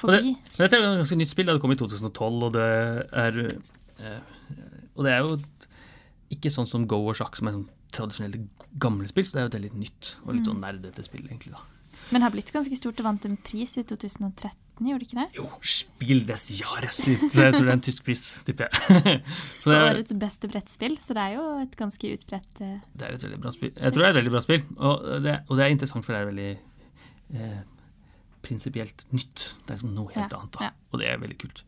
Og 0.03 0.13
det, 0.15 0.21
dette 0.57 0.77
er 0.77 0.81
jo 0.83 0.93
et 0.93 1.01
ganske 1.03 1.19
nytt 1.21 1.33
spill. 1.33 1.47
da 1.47 1.53
Det 1.59 1.63
kom 1.65 1.75
i 1.75 1.79
2012, 1.81 2.43
og 2.49 2.53
det 2.57 2.67
er 3.13 3.41
eh, 4.01 4.19
Og 4.97 5.05
det 5.05 5.13
er 5.13 5.19
jo 5.27 5.37
ikke 6.33 6.51
sånn 6.53 6.67
som 6.69 6.87
Go 6.89 7.03
og 7.09 7.15
sjakk, 7.19 7.37
som 7.37 7.49
er 7.49 7.57
sånn 7.59 7.69
tradisjonelle 7.93 8.47
gamle 8.81 9.07
spill, 9.11 9.25
så 9.29 9.37
det 9.37 9.41
er 9.41 9.45
jo 9.47 9.51
et 9.53 9.59
veldig 9.61 9.75
nytt 9.83 10.17
og 10.23 10.29
Mm. 10.33 10.37
litt 10.39 10.47
sånn 10.49 10.61
nerdete 10.65 11.05
spill, 11.05 11.27
egentlig. 11.29 11.53
da. 11.53 11.61
Men 12.13 12.23
har 12.27 12.31
blitt 12.35 12.51
ganske 12.53 12.77
stort 12.77 12.99
og 13.01 13.07
vant 13.09 13.25
en 13.29 13.37
pris 13.41 13.73
i 13.81 13.85
2013, 13.89 14.59
gjorde 14.85 15.01
det 15.01 15.07
ikke 15.09 15.19
det? 15.23 15.27
Jo, 15.39 15.47
Spill 15.75 16.23
des 16.29 16.43
Jahres! 16.59 16.99
Jeg 17.09 17.19
tror 17.33 17.65
det 17.65 17.71
er 17.71 17.73
en 17.79 17.85
tysk 17.87 18.05
pris, 18.05 18.23
tipper 18.47 18.69
jeg. 18.69 19.23
Det 19.65 19.73
er, 19.77 19.87
Årets 19.95 20.15
beste 20.21 20.51
brettspill, 20.51 20.97
så 21.01 21.15
det 21.17 21.23
er 21.25 21.37
jo 21.39 21.45
et 21.63 21.77
ganske 21.79 22.13
utbredt 22.17 22.49
spill. 22.61 22.79
det 22.99 23.07
er 23.09 23.15
et 23.17 23.25
veldig 23.29 23.41
bra 23.45 23.53
spill. 23.55 23.73
Jeg 23.79 23.95
tror 23.95 24.03
det 24.03 24.09
er 24.09 24.15
et 24.15 24.19
veldig 24.21 24.35
bra 24.35 24.43
spill, 24.45 24.65
og 24.77 25.07
det, 25.25 25.37
og 25.49 25.57
det 25.61 25.65
er 25.67 25.75
interessant, 25.77 26.05
for 26.07 26.13
det 26.17 26.21
er 26.23 26.31
veldig 26.33 26.51
eh, 27.41 27.61
prinsipielt 28.43 29.07
nytt. 29.15 29.47
Det 29.63 29.71
er 29.71 29.79
liksom 29.79 29.95
noe 29.97 30.11
helt 30.17 30.25
Ja, 30.35 30.41
annet, 30.41 30.57
da. 30.59 30.69
ja. 30.69 30.73
og 30.93 31.03
det 31.03 31.11
er 31.13 31.21
veldig 31.23 31.39
kult. 31.45 31.65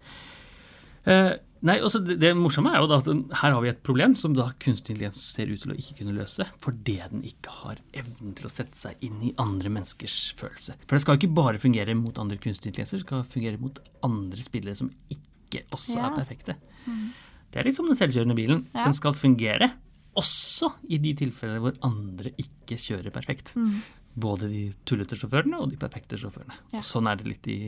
Eh, 1.07 1.33
nei, 1.69 1.79
også 1.85 2.01
det, 2.05 2.17
det 2.23 2.31
morsomme 2.37 2.73
er 2.73 2.81
jo 2.81 2.89
da 2.89 2.99
at 3.03 3.09
her 3.43 3.53
har 3.55 3.61
vi 3.65 3.69
et 3.73 3.83
problem 3.85 4.15
som 4.17 4.33
da 4.37 4.47
kunstig 4.63 4.95
intelligens 4.95 5.21
ser 5.35 5.51
ut 5.53 5.61
til 5.65 5.73
å 5.75 5.77
ikke 5.81 5.99
kunne 6.01 6.15
løse, 6.17 6.47
fordi 6.65 6.97
den 7.13 7.23
ikke 7.29 7.53
har 7.63 7.81
evnen 7.93 8.35
til 8.39 8.49
å 8.49 8.53
sette 8.53 8.77
seg 8.79 9.05
inn 9.05 9.21
i 9.29 9.35
andre 9.43 9.73
menneskers 9.73 10.19
følelse. 10.41 10.77
For 10.87 10.97
det 10.97 11.03
skal 11.05 11.17
jo 11.19 11.23
ikke 11.25 11.37
bare 11.41 11.61
fungere 11.63 11.97
mot 11.99 12.19
andre 12.23 12.39
kunstige 12.41 12.73
intelligenser, 12.73 13.01
det 13.03 13.07
skal 13.09 13.25
fungere 13.37 13.61
mot 13.61 13.81
andre 14.07 14.45
spillere 14.47 14.77
som 14.81 14.91
ikke 15.13 15.65
også 15.77 15.97
Ja. 15.99 16.09
er 16.11 16.17
perfekte. 16.19 16.57
Det 17.53 17.61
er 17.61 17.65
litt 17.69 17.77
som 17.77 17.87
den 17.87 17.95
selvkjørende 17.95 18.35
bilen. 18.35 18.65
Ja. 18.75 18.85
Den 18.89 18.97
skal 18.97 19.15
fungere 19.15 19.69
også 20.19 20.73
i 20.91 20.99
de 20.99 21.13
tilfellene 21.15 21.61
hvor 21.63 21.77
andre 21.87 22.33
ikke 22.39 22.75
kjører 22.79 23.13
perfekt. 23.15 23.53
Både 24.15 24.49
de 24.51 24.65
tullete 24.87 25.15
sjåførene 25.19 25.59
og 25.63 25.71
de 25.71 25.77
perfekte 25.79 26.19
sjåførene. 26.19 26.55
Ja. 26.73 26.79
Og 26.81 26.87
sånn 26.87 27.07
er 27.11 27.17
det 27.19 27.27
litt 27.27 27.47
i 27.51 27.59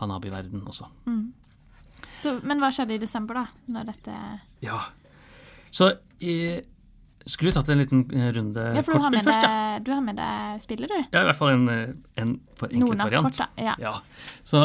Hanabi-verden 0.00 0.62
også. 0.66 0.86
Så, 2.22 2.36
men 2.46 2.60
hva 2.62 2.70
skjedde 2.74 2.96
i 2.96 3.00
desember, 3.02 3.42
da? 3.42 3.46
Når 3.74 3.88
dette 3.92 4.16
Ja. 4.64 4.80
Så 5.72 5.88
eh, 6.20 6.60
skulle 7.26 7.52
tatt 7.54 7.68
en 7.72 7.80
liten 7.82 8.04
eh, 8.12 8.28
runde 8.36 8.62
Ja, 8.76 8.82
for 8.84 8.98
kortspill 8.98 9.24
først, 9.26 9.44
ja. 9.46 9.78
du 9.82 9.90
har 9.94 10.02
med 10.04 10.18
deg 10.20 10.62
spiller, 10.64 10.90
du. 10.90 10.98
Ja, 11.14 11.22
i 11.22 11.28
hvert 11.30 11.38
fall 11.38 11.54
en, 11.54 11.68
eh, 11.72 11.94
en 12.22 12.36
forenklet 12.58 13.00
av 13.00 13.06
variant. 13.08 13.28
korta, 13.30 13.48
ja. 13.62 13.74
Ja. 13.80 13.94
Så, 14.44 14.64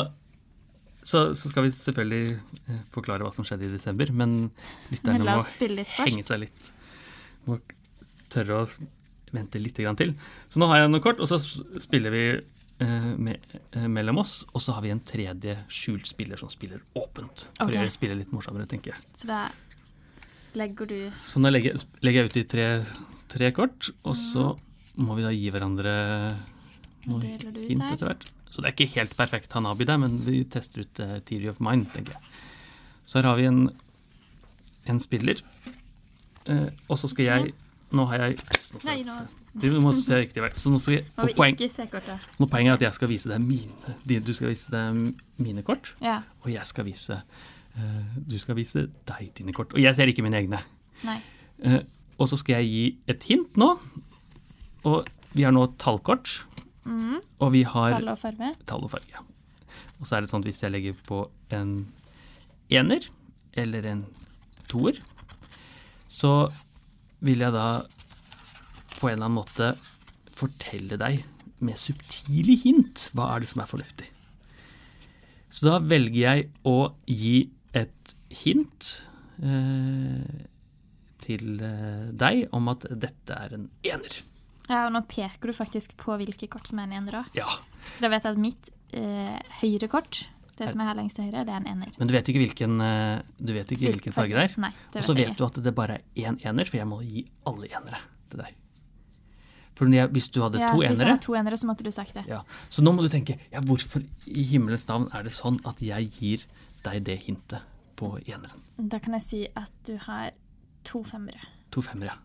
så, 1.01 1.23
så 1.37 1.51
skal 1.51 1.67
vi 1.67 1.71
selvfølgelig 1.75 2.35
eh, 2.35 2.81
forklare 2.93 3.25
hva 3.27 3.31
som 3.35 3.47
skjedde 3.47 3.69
i 3.69 3.73
desember, 3.77 4.11
men 4.11 4.37
lytterne 4.91 5.23
må 5.23 5.39
henge 6.01 6.25
seg 6.27 6.43
litt. 6.47 6.71
Må 7.47 7.59
tørre 8.33 8.63
å 8.63 8.67
vente 9.35 9.59
litt 9.61 9.77
grann 9.79 9.97
til. 9.99 10.13
Så 10.51 10.59
nå 10.61 10.67
har 10.71 10.83
jeg 10.83 10.91
noe 10.91 11.03
kort, 11.03 11.21
og 11.23 11.29
så 11.29 11.39
spiller 11.83 12.13
vi 12.13 12.23
med, 12.79 13.37
eh, 13.71 13.87
mellom 13.89 14.19
oss, 14.21 14.43
og 14.53 14.61
så 14.61 14.75
har 14.77 14.83
vi 14.85 14.91
en 14.93 15.01
tredje 15.01 15.55
skjult 15.69 16.07
spiller 16.07 16.37
som 16.37 16.51
spiller 16.51 16.83
åpent. 16.93 17.47
For 17.57 17.71
okay. 17.71 17.89
å 17.89 17.93
spille 17.93 18.17
litt 18.19 18.33
morsommere, 18.35 18.67
tenker 18.69 18.93
jeg. 18.93 19.07
Så 19.17 19.29
da 19.31 19.47
legger 20.57 20.89
du 20.89 20.97
Så 21.25 21.41
nå 21.41 21.51
legger, 21.51 21.77
legger 22.05 22.25
jeg 22.25 22.31
ut 22.31 22.39
i 22.41 22.45
tre, 22.53 22.67
tre 23.33 23.51
kort, 23.55 23.89
og 24.03 24.15
så 24.17 24.51
må 24.97 25.17
vi 25.17 25.25
da 25.25 25.33
gi 25.33 25.49
hverandre 25.53 25.93
ut 27.07 27.27
hint 27.67 27.85
etter 27.89 28.07
hvert. 28.07 28.25
Så 28.49 28.61
det 28.61 28.69
er 28.69 28.75
ikke 28.75 28.93
helt 28.95 29.17
perfekt 29.17 29.53
Hanabi 29.53 29.85
der, 29.87 29.99
men 30.01 30.17
vi 30.23 30.41
tester 30.49 30.85
ut 30.85 31.01
uh, 31.03 31.17
Theory 31.27 31.51
of 31.51 31.61
Mind, 31.63 31.89
tenker 31.93 32.15
jeg. 32.15 32.31
Så 33.07 33.19
her 33.19 33.29
har 33.29 33.37
vi 33.39 33.47
en, 33.49 33.67
en 34.89 35.01
spiller, 35.01 35.41
uh, 36.49 36.69
og 36.87 36.99
så 36.99 37.09
skal 37.11 37.27
jeg 37.27 37.55
Nå 37.95 38.03
har 38.09 38.19
jeg 38.19 38.35
nå 38.75 38.81
Nei, 38.83 38.97
nå 39.07 39.13
Du 39.55 39.79
må 39.79 39.93
se 39.95 40.17
riktig 40.19 40.41
vei. 40.43 40.49
Så 40.59 40.67
nå 40.73 40.79
skal 40.83 40.97
jeg, 40.97 41.05
og 41.23 41.29
poeng, 41.37 41.55
nå 41.55 42.47
poenget 42.51 42.73
er 42.73 42.75
at 42.75 42.81
jeg 42.89 42.97
skal 42.97 43.07
vise 43.13 43.29
deg 43.31 43.39
mine 43.39 43.95
Du 44.27 44.33
skal 44.35 44.49
vise 44.51 44.73
deg 44.73 45.13
mine 45.39 45.63
kort, 45.63 45.93
Ja. 46.03 46.17
og 46.43 46.49
jeg 46.51 46.65
skal 46.67 46.85
vise 46.89 47.21
eh, 47.77 48.17
Du 48.27 48.35
skal 48.41 48.55
vise 48.59 48.87
deg 49.07 49.31
dine 49.37 49.53
kort. 49.55 49.71
Og 49.73 49.79
jeg 49.79 49.95
ser 49.95 50.11
ikke 50.11 50.25
mine 50.25 50.41
egne. 50.41 50.59
Nei. 51.07 51.19
Eh, 51.63 51.79
og 52.19 52.27
så 52.27 52.37
skal 52.41 52.59
jeg 52.59 52.67
gi 52.73 52.85
et 53.13 53.23
hint 53.29 53.55
nå. 53.61 53.69
Og 54.89 55.07
vi 55.37 55.43
har 55.45 55.53
nå 55.55 55.67
tallkort. 55.77 56.41
Og 57.39 57.51
vi 57.53 57.63
har 57.67 57.91
Tall 57.97 58.07
og 58.09 58.17
farge. 58.19 58.51
tall 58.65 58.83
og 58.87 58.91
farge. 58.91 59.23
Og 59.99 60.07
så 60.07 60.17
er 60.17 60.21
det 60.25 60.29
sånn 60.31 60.41
at 60.43 60.47
hvis 60.49 60.61
jeg 60.63 60.71
legger 60.71 60.95
på 61.07 61.23
en 61.55 61.87
ener 62.71 63.07
eller 63.57 63.85
en 63.91 64.05
toer, 64.71 64.97
så 66.07 66.49
vil 67.25 67.41
jeg 67.45 67.53
da 67.55 67.67
på 68.97 69.09
en 69.09 69.15
eller 69.15 69.27
annen 69.27 69.39
måte 69.39 69.71
fortelle 70.37 70.99
deg 70.99 71.23
med 71.65 71.79
subtile 71.79 72.57
hint 72.61 73.07
hva 73.17 73.31
er 73.33 73.43
det 73.43 73.49
som 73.51 73.63
er 73.63 73.69
fornuftig. 73.69 74.09
Så 75.49 75.69
da 75.69 75.77
velger 75.79 76.19
jeg 76.19 76.47
å 76.67 76.77
gi 77.07 77.47
et 77.77 78.13
hint 78.43 78.89
eh, 79.41 80.47
til 81.23 81.61
eh, 81.63 82.09
deg 82.13 82.47
om 82.55 82.69
at 82.73 82.85
dette 82.91 83.37
er 83.37 83.55
en 83.57 83.69
ener. 83.87 84.17
Ja, 84.67 84.85
og 84.85 84.93
nå 84.97 85.01
peker 85.07 85.47
du 85.49 85.55
faktisk 85.55 85.95
på 85.99 86.17
hvilke 86.19 86.49
kort 86.51 86.67
som 86.69 86.81
er 86.81 86.89
en 86.89 86.97
ener 86.99 87.21
òg. 87.21 87.29
Ja, 87.37 87.47
Så 87.93 88.03
da 88.03 88.11
vet 88.11 88.27
jeg 88.27 88.35
at 88.35 88.41
mitt 88.43 88.69
eh, 88.97 89.37
høyre 89.61 89.87
kort, 89.91 90.25
det 90.57 90.69
som 90.71 90.81
er 90.81 90.85
her 90.89 90.95
lengst 90.99 91.15
til 91.19 91.25
høyre, 91.29 91.45
det 91.45 91.53
er 91.53 91.59
en 91.61 91.67
ener. 91.67 91.91
Men 91.99 92.07
du 92.09 92.13
vet 92.13 92.29
ikke 92.31 92.41
hvilken, 92.43 92.81
eh, 92.81 93.21
du 93.39 93.53
vet 93.53 93.71
ikke 93.75 93.91
hvilken 93.93 94.13
farge 94.15 94.33
det 94.35 94.45
er? 94.51 94.55
Nei, 94.61 94.71
det 94.93 95.01
Og 95.03 95.03
så 95.09 95.15
vet 95.15 95.35
du 95.37 95.43
at 95.45 95.59
det 95.63 95.73
bare 95.77 95.99
er 95.99 96.01
én 96.31 96.39
ener, 96.45 96.65
for 96.65 96.77
jeg 96.77 96.87
må 96.89 97.01
gi 97.05 97.25
alle 97.45 97.67
enere 97.69 97.99
til 98.29 98.39
deg. 98.41 98.55
For 99.77 99.85
jeg, 99.93 100.09
hvis 100.09 100.29
du 100.33 100.41
hadde 100.41 100.57
Ja, 100.59 100.71
to 100.73 100.79
hvis 100.81 100.97
jeg 100.97 101.05
hadde 101.07 101.21
to 101.21 101.35
enere, 101.37 101.57
så 101.61 101.67
måtte 101.69 101.83
du 101.85 101.91
sagt 101.93 102.13
det. 102.17 102.25
ja, 102.27 102.41
Så 102.69 102.81
nå 102.81 102.93
må 102.95 103.03
du 103.05 103.09
tenke 103.13 103.37
ja, 103.53 103.59
hvorfor 103.61 104.01
i 104.25 104.43
himmelens 104.49 104.87
navn 104.89 105.07
er 105.13 105.23
det 105.27 105.31
sånn 105.35 105.59
at 105.69 105.77
jeg 105.85 106.09
gir 106.17 106.45
deg 106.83 107.03
det 107.05 107.19
hintet 107.27 107.61
på 107.95 108.15
eneren? 108.25 108.57
Da 108.77 108.97
kan 108.99 109.13
jeg 109.13 109.21
si 109.21 109.43
at 109.55 109.71
du 109.85 109.97
har 109.97 110.31
to 110.83 111.03
femmere 111.03 111.37
To 111.71 111.81
femmere. 111.81 112.15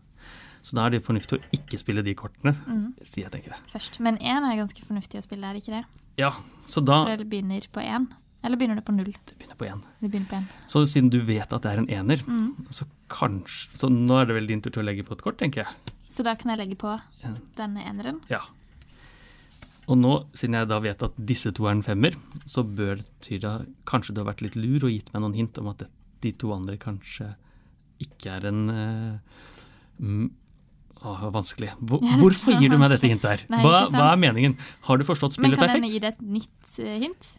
Så 0.63 0.77
da 0.77 0.85
er 0.87 0.91
det 0.95 1.03
fornuftig 1.03 1.35
å 1.37 1.43
ikke 1.51 1.77
spille 1.77 2.01
de 2.01 2.13
kortene, 2.15 2.55
Mm. 2.65 2.93
sier 3.03 3.25
jeg 3.29 3.31
tenker 3.33 3.51
jeg. 3.51 3.59
først. 3.67 3.99
Men 3.99 4.17
én 4.17 4.41
er 4.49 4.55
ganske 4.55 4.79
fornuftig 4.81 5.19
å 5.19 5.21
spille, 5.21 5.43
er 5.45 5.53
det 5.53 5.63
ikke 5.63 5.81
det? 5.81 5.85
Ja, 6.17 6.31
så 6.65 6.83
da 6.83 7.03
For 7.05 7.17
det 7.17 7.29
begynner 7.29 7.67
på 7.69 7.81
én. 7.83 8.07
Eller 8.43 8.59
begynner 8.59 8.75
det 8.75 8.85
på 8.85 8.93
null? 8.95 9.11
Det 9.13 9.37
begynner 9.39 9.55
på 9.59 9.67
én. 9.69 9.81
Det 10.01 10.09
begynner 10.11 10.29
på 10.29 10.35
én. 10.41 10.47
Så 10.67 10.83
siden 10.89 11.09
du 11.13 11.21
vet 11.23 11.53
at 11.55 11.61
det 11.63 11.71
er 11.71 11.77
en 11.83 11.89
ener, 11.89 12.23
Mm. 12.27 12.67
så 12.69 12.85
kanskje 13.09 13.77
Så 13.77 13.89
nå 13.89 14.21
er 14.21 14.25
det 14.25 14.35
vel 14.35 14.47
din 14.47 14.61
tur 14.61 14.71
til 14.71 14.83
å 14.83 14.85
legge 14.85 15.05
på 15.07 15.13
et 15.13 15.21
kort, 15.21 15.37
tenker 15.37 15.63
jeg. 15.63 15.95
Så 16.07 16.23
da 16.23 16.35
kan 16.35 16.51
jeg 16.51 16.59
legge 16.59 16.75
på 16.77 16.99
denne 17.55 17.83
eneren. 17.87 18.19
Ja. 18.29 18.41
Og 19.87 19.97
nå, 19.99 20.11
siden 20.33 20.55
jeg 20.55 20.67
da 20.71 20.77
vet 20.79 21.01
at 21.03 21.15
disse 21.19 21.51
to 21.55 21.65
er 21.67 21.71
en 21.75 21.83
femmer, 21.83 22.15
så 22.47 22.63
bør 22.63 22.97
det 23.01 23.05
bety 23.19 23.39
at 23.43 23.65
kanskje 23.89 24.13
du 24.15 24.21
har 24.23 24.29
vært 24.33 24.41
litt 24.45 24.55
lur 24.55 24.85
og 24.87 24.91
gitt 24.93 25.11
meg 25.13 25.23
noen 25.25 25.35
hint 25.35 25.57
om 25.59 25.67
at 25.73 25.83
det, 25.83 25.89
de 26.23 26.31
to 26.39 26.53
andre 26.55 26.77
kanskje 26.79 27.33
ikke 28.03 28.31
er 28.37 28.47
en 28.47 28.61
uh, 28.69 29.17
mm, 29.99 30.31
Å, 31.03 31.17
det 31.19 31.23
var 31.25 31.33
vanskelig. 31.35 31.69
Hvor, 31.83 31.99
Ja, 32.07 32.15
hvorfor 32.21 32.55
gir 32.61 32.71
du 32.71 32.77
meg 32.79 32.93
dette 32.93 33.09
hintet 33.11 33.27
her? 33.27 33.41
Nei, 33.51 33.59
Hva, 33.65 33.81
hva 33.91 34.05
er 34.13 34.19
meningen? 34.23 34.53
Har 34.87 34.97
du 34.97 35.03
forstått 35.03 35.35
spillet 35.35 35.59
perfekt? 35.59 35.81
Men 35.81 35.83
kan 35.83 35.89
jeg 35.91 35.99
perfekt? 35.99 35.99
gi 35.99 35.99
deg 35.99 36.13
et 36.13 36.21
nytt 36.31 36.79
eh, 36.79 36.99
hint? 37.03 37.33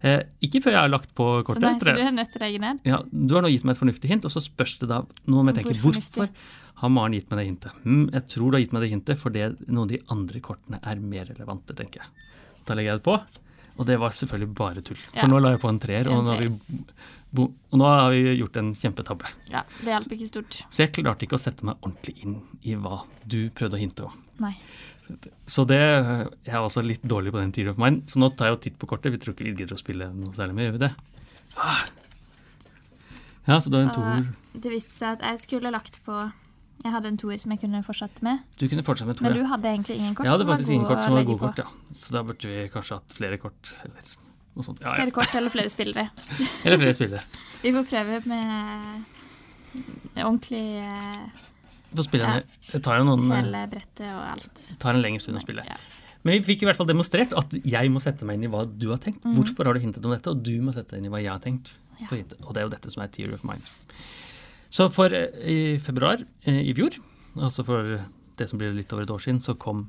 Eh, 0.00 0.20
ikke 0.46 0.60
før 0.62 0.76
jeg 0.76 0.80
har 0.84 0.90
lagt 0.92 1.10
på 1.18 1.24
kortet. 1.46 1.64
Nei, 1.64 1.74
så 1.82 1.94
du 1.96 2.02
er 2.04 2.12
nødt 2.14 2.30
til 2.30 2.38
å 2.38 2.44
legge 2.44 2.60
ned? 2.62 2.80
Ja, 2.86 3.00
du 3.10 3.34
har 3.34 3.42
nå 3.42 3.50
gitt 3.50 3.64
meg 3.66 3.74
et 3.74 3.80
fornuftig 3.82 4.10
hint, 4.12 4.24
og 4.28 4.30
så 4.30 4.42
spørs 4.44 4.76
det 4.78 4.88
da 4.92 5.00
Nå 5.26 5.42
må 5.42 5.50
jeg 5.50 5.58
tenke, 5.64 5.74
Hvor 5.82 5.96
hvorfor 5.98 6.28
har 6.78 6.92
Maren 6.94 7.16
gitt 7.18 7.26
meg 7.32 7.40
det 7.40 7.46
hintet? 7.48 7.80
Hm, 7.82 8.04
jeg 8.14 8.26
tror 8.30 8.52
du 8.52 8.56
har 8.58 8.62
gitt 8.62 8.72
meg 8.76 8.84
det 8.86 8.92
hintet 8.92 9.18
fordi 9.18 9.48
noen 9.66 9.82
av 9.82 9.88
de 9.90 9.98
andre 10.14 10.40
kortene 10.44 10.78
er 10.86 11.02
mer 11.02 11.26
relevante, 11.32 11.74
tenker 11.74 12.04
jeg. 12.04 12.28
Da 12.68 12.76
legger 12.78 12.92
jeg 12.94 13.00
det 13.02 13.06
på, 13.08 13.16
og 13.78 13.86
det 13.90 13.96
var 13.98 14.14
selvfølgelig 14.14 14.54
bare 14.54 14.84
tull. 14.86 15.00
For 15.02 15.18
Ja. 15.18 15.26
nå 15.26 15.40
la 15.42 15.50
jeg 15.56 15.60
på 15.64 15.68
en 15.72 15.78
treer, 15.82 16.08
og, 16.14 16.30
og 17.36 17.78
nå 17.78 17.84
har 17.84 18.10
vi 18.14 18.36
gjort 18.38 18.56
en 18.62 18.70
kjempetabbe. 18.74 19.26
Ja, 19.50 19.64
det 19.82 19.90
hjalp 19.92 20.14
ikke 20.16 20.28
stort. 20.30 20.62
Så 20.70 20.84
jeg 20.86 20.92
klarte 20.96 21.26
ikke 21.26 21.36
å 21.36 21.42
sette 21.42 21.66
meg 21.66 21.76
ordentlig 21.82 22.14
inn 22.24 22.38
i 22.62 22.74
hva 22.78 23.02
du 23.26 23.50
prøvde 23.50 23.76
å 23.76 23.82
hinte 23.82 24.06
om. 24.06 24.14
Nei. 24.40 24.54
Så 25.48 25.64
det, 25.68 25.78
jeg 25.78 26.54
er 26.54 26.60
også 26.60 26.82
litt 26.84 27.04
dårlig 27.08 27.32
på 27.34 27.40
den 27.40 27.52
Theory 27.54 27.72
of 27.72 27.78
Mine, 27.80 28.02
så 28.10 28.20
nå 28.20 28.28
tar 28.36 28.50
jeg 28.50 28.56
jo 28.56 28.60
titt 28.66 28.76
på 28.80 28.88
kortet. 28.90 29.14
Vi 29.14 29.20
tror 29.22 29.34
ikke 29.34 29.46
vi 29.46 29.54
gidder 29.56 29.76
å 29.76 29.80
spille 29.80 30.10
noe 30.14 30.34
særlig 30.36 30.56
mer, 30.58 30.68
gjør 30.68 30.76
vi 30.76 30.82
det? 30.84 30.92
Ah. 31.56 31.80
Ja, 33.48 33.56
så 33.60 33.72
du 33.72 33.78
har 33.78 33.86
en 33.86 33.94
toer. 33.96 34.28
Det 34.52 34.70
viste 34.72 34.92
seg 34.92 35.16
at 35.16 35.24
jeg 35.24 35.40
skulle 35.46 35.72
lagt 35.72 36.00
på 36.04 36.14
Jeg 36.84 36.92
hadde 36.94 37.08
en 37.10 37.16
toer 37.18 37.40
som 37.42 37.50
jeg 37.54 37.60
kunne 37.62 37.80
fortsatt 37.82 38.20
med. 38.22 38.44
Du 38.60 38.68
kunne 38.70 38.84
fortsatt 38.86 39.08
med 39.08 39.22
Men 39.24 39.34
du 39.34 39.42
hadde 39.50 39.70
egentlig 39.72 39.96
ingen 39.98 40.14
kort 40.14 40.28
som 40.30 40.46
var 40.46 40.60
ingen 40.62 40.86
kort 40.86 41.02
som 41.02 41.16
var 41.16 41.26
gode 41.26 41.40
kort, 41.42 41.58
ja. 41.64 41.94
Så 41.96 42.14
da 42.14 42.22
burde 42.28 42.50
vi 42.52 42.68
kanskje 42.70 43.00
hatt 43.00 43.16
flere 43.16 43.40
kort, 43.42 43.72
eller 43.82 44.12
sånt. 44.62 44.82
Ja, 44.84 44.92
Flere 44.94 45.14
kort 45.14 45.34
eller 45.38 45.50
flere 45.54 45.70
spillere. 45.72 46.08
Eller 46.66 46.78
flere 46.78 46.94
spillere. 46.94 47.22
Vi 47.62 47.72
får 47.74 47.84
prøve 47.90 48.20
med 48.30 48.54
ordentlig 50.22 50.62
eh, 50.82 51.24
For 51.94 52.04
spillerne 52.04 52.42
det 52.68 52.82
tar 52.84 53.00
jo 53.00 53.08
noen 53.08 53.30
hele 53.32 53.64
brettet 53.72 54.04
og 54.10 54.20
alt. 54.34 54.66
tar 54.82 54.96
en 54.96 55.02
lengre 55.04 55.22
stund 55.24 55.40
å 55.40 55.44
spille. 55.44 55.64
Ja. 55.64 55.78
Men 56.26 56.36
vi 56.36 56.50
fikk 56.50 56.64
i 56.64 56.68
hvert 56.68 56.78
fall 56.78 56.88
demonstrert 56.90 57.32
at 57.38 57.54
jeg 57.56 57.90
må 57.94 58.02
sette 58.02 58.26
meg 58.28 58.38
inn 58.38 58.48
i 58.48 58.52
hva 58.52 58.64
du 58.68 58.90
har 58.90 59.00
tenkt. 59.02 59.22
Mm. 59.24 59.36
Hvorfor 59.38 59.70
har 59.70 59.78
du 59.78 59.82
hintet 59.82 60.04
om 60.04 60.12
dette, 60.12 60.34
og 60.34 60.42
du 60.44 60.56
må 60.64 60.74
sette 60.76 60.92
deg 60.94 61.02
inn 61.02 61.08
i 61.08 61.12
hva 61.14 61.22
jeg 61.22 61.32
har 61.32 61.42
tenkt. 61.44 61.76
Ja. 62.02 62.10
Og 62.10 62.52
det 62.52 62.60
er 62.60 62.66
jo 62.66 62.74
dette 62.74 62.92
som 62.92 63.02
er 63.04 63.12
Theory 63.14 63.38
of 63.38 63.44
Mind. 63.48 63.64
Så 64.68 64.88
for 64.92 65.14
eh, 65.14 65.32
i 65.48 65.58
februar 65.80 66.20
eh, 66.44 66.60
i 66.68 66.74
fjor, 66.76 66.98
altså 67.38 67.64
for 67.64 67.96
det 68.38 68.48
som 68.50 68.60
blir 68.60 68.74
litt 68.76 68.92
over 68.92 69.06
et 69.06 69.14
år 69.14 69.22
siden, 69.24 69.40
så 69.42 69.56
kom 69.58 69.86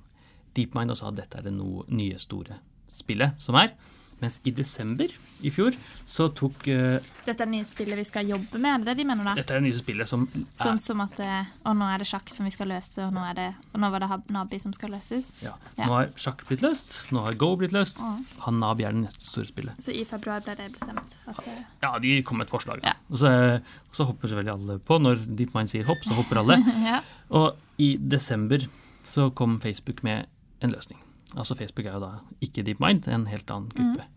DeepMind 0.58 0.94
og 0.94 1.00
sa 1.00 1.10
at 1.12 1.20
dette 1.20 1.40
er 1.40 1.50
det 1.50 1.54
no, 1.54 1.84
nye 1.92 2.18
store 2.22 2.62
spillet 2.90 3.42
som 3.42 3.58
er. 3.60 3.74
Mens 4.20 4.40
i 4.44 4.52
desember 4.52 5.12
i 5.40 5.52
fjor 5.56 5.76
så 6.10 6.26
tok 6.36 6.66
uh, 6.68 6.98
Dette 7.24 7.32
er 7.32 7.46
det 7.46 7.54
nye 7.54 7.64
spillet 7.68 7.96
vi 7.96 8.04
skal 8.08 8.28
jobbe 8.28 8.60
med, 8.60 8.74
er 8.74 8.82
det 8.84 8.88
det 8.90 8.96
de 9.00 9.06
mener 9.08 9.28
da? 9.30 9.36
Dette 9.38 9.54
er 9.56 9.62
det 9.62 9.70
nye 9.70 9.78
spillet 9.78 10.10
som 10.10 10.26
er, 10.28 10.42
Sånn 10.58 10.82
som 10.84 11.00
at 11.06 11.22
eh, 11.24 11.48
Og 11.70 11.78
nå 11.80 11.88
er 11.88 12.02
det 12.02 12.08
sjakk 12.10 12.28
som 12.34 12.48
vi 12.48 12.52
skal 12.52 12.68
løse, 12.74 13.06
og 13.06 13.14
nå, 13.16 13.24
det, 13.38 13.46
og 13.72 13.80
nå 13.80 13.92
var 13.94 14.04
det 14.04 14.20
Nabi 14.36 14.60
som 14.60 14.74
skal 14.76 14.92
løses. 14.98 15.32
ja, 15.46 15.54
Ja. 15.78 15.86
Nå 15.88 15.96
har 15.96 16.12
sjakk 16.20 16.44
blitt 16.50 16.66
løst, 16.66 17.00
nå 17.16 17.24
har 17.24 17.38
Go 17.40 17.54
blitt 17.60 17.72
løst. 17.76 18.02
Ja. 18.04 18.12
Hanabi 18.48 18.88
er 18.90 18.98
det 18.98 19.06
neste 19.06 19.24
store 19.24 19.48
spillet. 19.48 19.80
Så 19.80 19.96
i 19.96 20.04
februar 20.10 20.44
ble 20.44 20.58
det 20.60 20.68
bestemt. 20.76 21.16
At, 21.30 21.40
uh, 21.46 21.64
Ja, 21.86 21.94
de 22.04 22.18
kom 22.28 22.42
med 22.42 22.50
et 22.50 22.52
forslag. 22.52 22.84
Ja. 22.84 22.98
Og, 23.08 23.22
så, 23.22 23.32
og 23.62 23.96
så 23.96 24.10
hopper 24.10 24.28
selvfølgelig 24.34 24.56
alle 24.58 24.80
på. 24.84 25.00
Når 25.00 25.24
DeepMind 25.40 25.72
sier 25.72 25.88
hopp, 25.88 26.04
så 26.04 26.18
hopper 26.20 26.42
alle. 26.44 26.60
ja. 26.92 27.00
Og 27.32 27.54
i 27.80 27.94
desember 28.02 28.66
så 29.08 29.30
kom 29.32 29.60
Facebook 29.64 30.04
med 30.04 30.28
en 30.60 30.76
løsning. 30.76 31.00
Altså 31.38 31.56
Facebook 31.58 31.86
er 31.86 31.98
jo 31.98 32.04
da 32.04 32.12
ikke 32.46 32.64
DeepMind, 32.66 33.08
en 33.12 33.28
helt 33.30 33.52
annen 33.54 33.70
gruppe. 33.76 34.08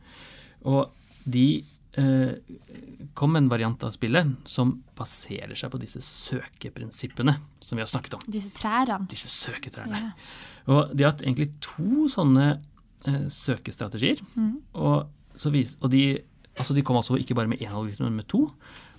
Og 0.68 0.92
de 1.28 1.46
eh, 2.00 2.32
kom 3.14 3.34
med 3.34 3.44
en 3.44 3.50
variant 3.52 3.84
av 3.84 3.92
spillet 3.94 4.32
som 4.48 4.74
baserer 4.98 5.54
seg 5.58 5.72
på 5.72 5.80
disse 5.82 6.00
søkeprinsippene 6.04 7.36
som 7.60 7.78
vi 7.78 7.84
har 7.84 7.90
snakket 7.90 8.16
om. 8.18 8.26
Disse 8.32 8.52
trærne. 8.56 9.02
Disse 9.12 9.30
søketrærne. 9.32 10.00
Ja. 10.00 10.12
Og 10.72 10.94
de 10.94 11.04
har 11.04 11.14
hatt 11.14 11.24
egentlig 11.24 11.50
to 11.64 12.08
sånne 12.12 12.48
eh, 12.54 13.26
søkestrategier. 13.32 14.22
Mm. 14.34 14.56
Og, 14.78 15.08
så 15.36 15.54
vis, 15.54 15.78
og 15.80 15.92
de 15.94 16.04
Altså 16.52 16.74
De 16.76 16.82
kom 16.84 16.98
altså 16.98 17.16
ikke 17.16 17.32
bare 17.32 17.48
med 17.48 17.62
én 17.64 17.70
algoritme, 17.72 18.10
men 18.10 18.18
med 18.20 18.26
to. 18.28 18.42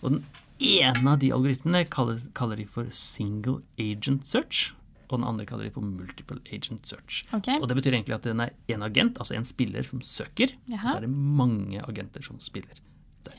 Og 0.01 0.08
den 0.10 0.24
ene 0.58 1.12
av 1.12 1.20
de 1.22 1.27
algoritmene 1.36 1.84
kaller, 1.86 2.17
kaller 2.34 2.58
de 2.58 2.65
for 2.65 2.88
single 2.89 3.60
agent 3.77 4.25
search. 4.25 4.72
Og 5.13 5.20
den 5.22 5.27
andre 5.29 5.46
kaller 5.46 5.67
de 5.67 5.74
for 5.75 5.86
multiple 5.86 6.41
agent 6.50 6.89
search. 6.89 7.22
Okay. 7.38 7.60
Og 7.60 7.67
Det 7.70 7.77
betyr 7.77 7.93
egentlig 7.93 8.17
at 8.17 8.25
den 8.25 8.41
er 8.41 8.53
en 8.74 8.86
agent, 8.88 9.20
altså 9.22 9.38
en 9.38 9.46
spiller, 9.46 9.86
som 9.86 10.01
søker. 10.01 10.55
Jaha. 10.72 10.88
Og 10.88 10.89
så 10.89 10.98
er 10.98 11.05
det 11.05 11.13
mange 11.13 11.84
agenter 11.86 12.25
som 12.25 12.39
spiller. 12.41 12.82
Der. 13.24 13.38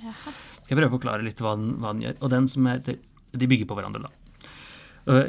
Skal 0.63 0.71
jeg 0.71 0.79
prøve 0.79 0.93
å 0.93 0.97
forklare 0.97 1.27
litt 1.27 1.43
hva 1.43 1.57
den, 1.59 1.75
hva 1.83 1.93
den 1.93 2.05
gjør. 2.07 2.21
Og 2.23 2.31
den 2.33 2.47
som 2.49 2.71
er, 2.71 2.85
De 3.35 3.49
bygger 3.51 3.67
på 3.67 3.75
hverandre, 3.75 4.07
da. 4.07 4.11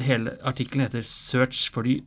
Hele 0.06 0.38
artikkelen 0.46 0.86
heter 0.86 1.02
'Search 1.02 1.72
for 1.74 1.84
the 1.84 2.04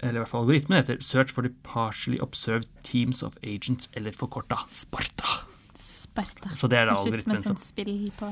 eller 0.00 0.20
i 0.20 0.22
hvert 0.22 0.28
fall 0.28 0.42
algoritmen 0.42 0.82
heter 0.82 0.98
'Search 0.98 1.30
for 1.30 1.42
the 1.42 1.54
partially 1.62 2.18
observed 2.18 2.66
teams 2.82 3.22
of 3.22 3.38
agents', 3.42 3.88
eller 3.94 4.10
forkorta 4.12 4.58
Sparta. 4.68 5.46
Sparta. 5.74 6.50
Så 6.54 6.68
det 6.68 6.78
er 6.78 6.86
da 6.86 6.96
algoritmen 6.98 7.42
som 7.42 7.56
spill 7.56 8.10
på 8.18 8.26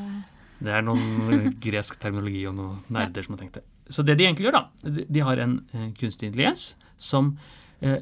Det 0.58 0.72
er 0.72 0.84
noen 0.86 1.52
gresk 1.66 1.98
terminologi 2.00 2.46
og 2.48 2.56
noen 2.58 2.78
nerder 2.96 3.26
som 3.26 3.36
har 3.36 3.44
tenkt 3.44 3.60
det. 3.60 3.64
Så 3.92 4.02
det 4.02 4.16
de 4.18 4.26
egentlig 4.26 4.48
gjør, 4.48 4.58
da 4.58 5.02
de- 5.04 5.24
har 5.28 5.38
en 5.38 5.58
eh, 5.72 5.90
kunstig 5.98 6.30
intelligens 6.30 6.74
som 6.98 7.36
eh, 7.80 8.00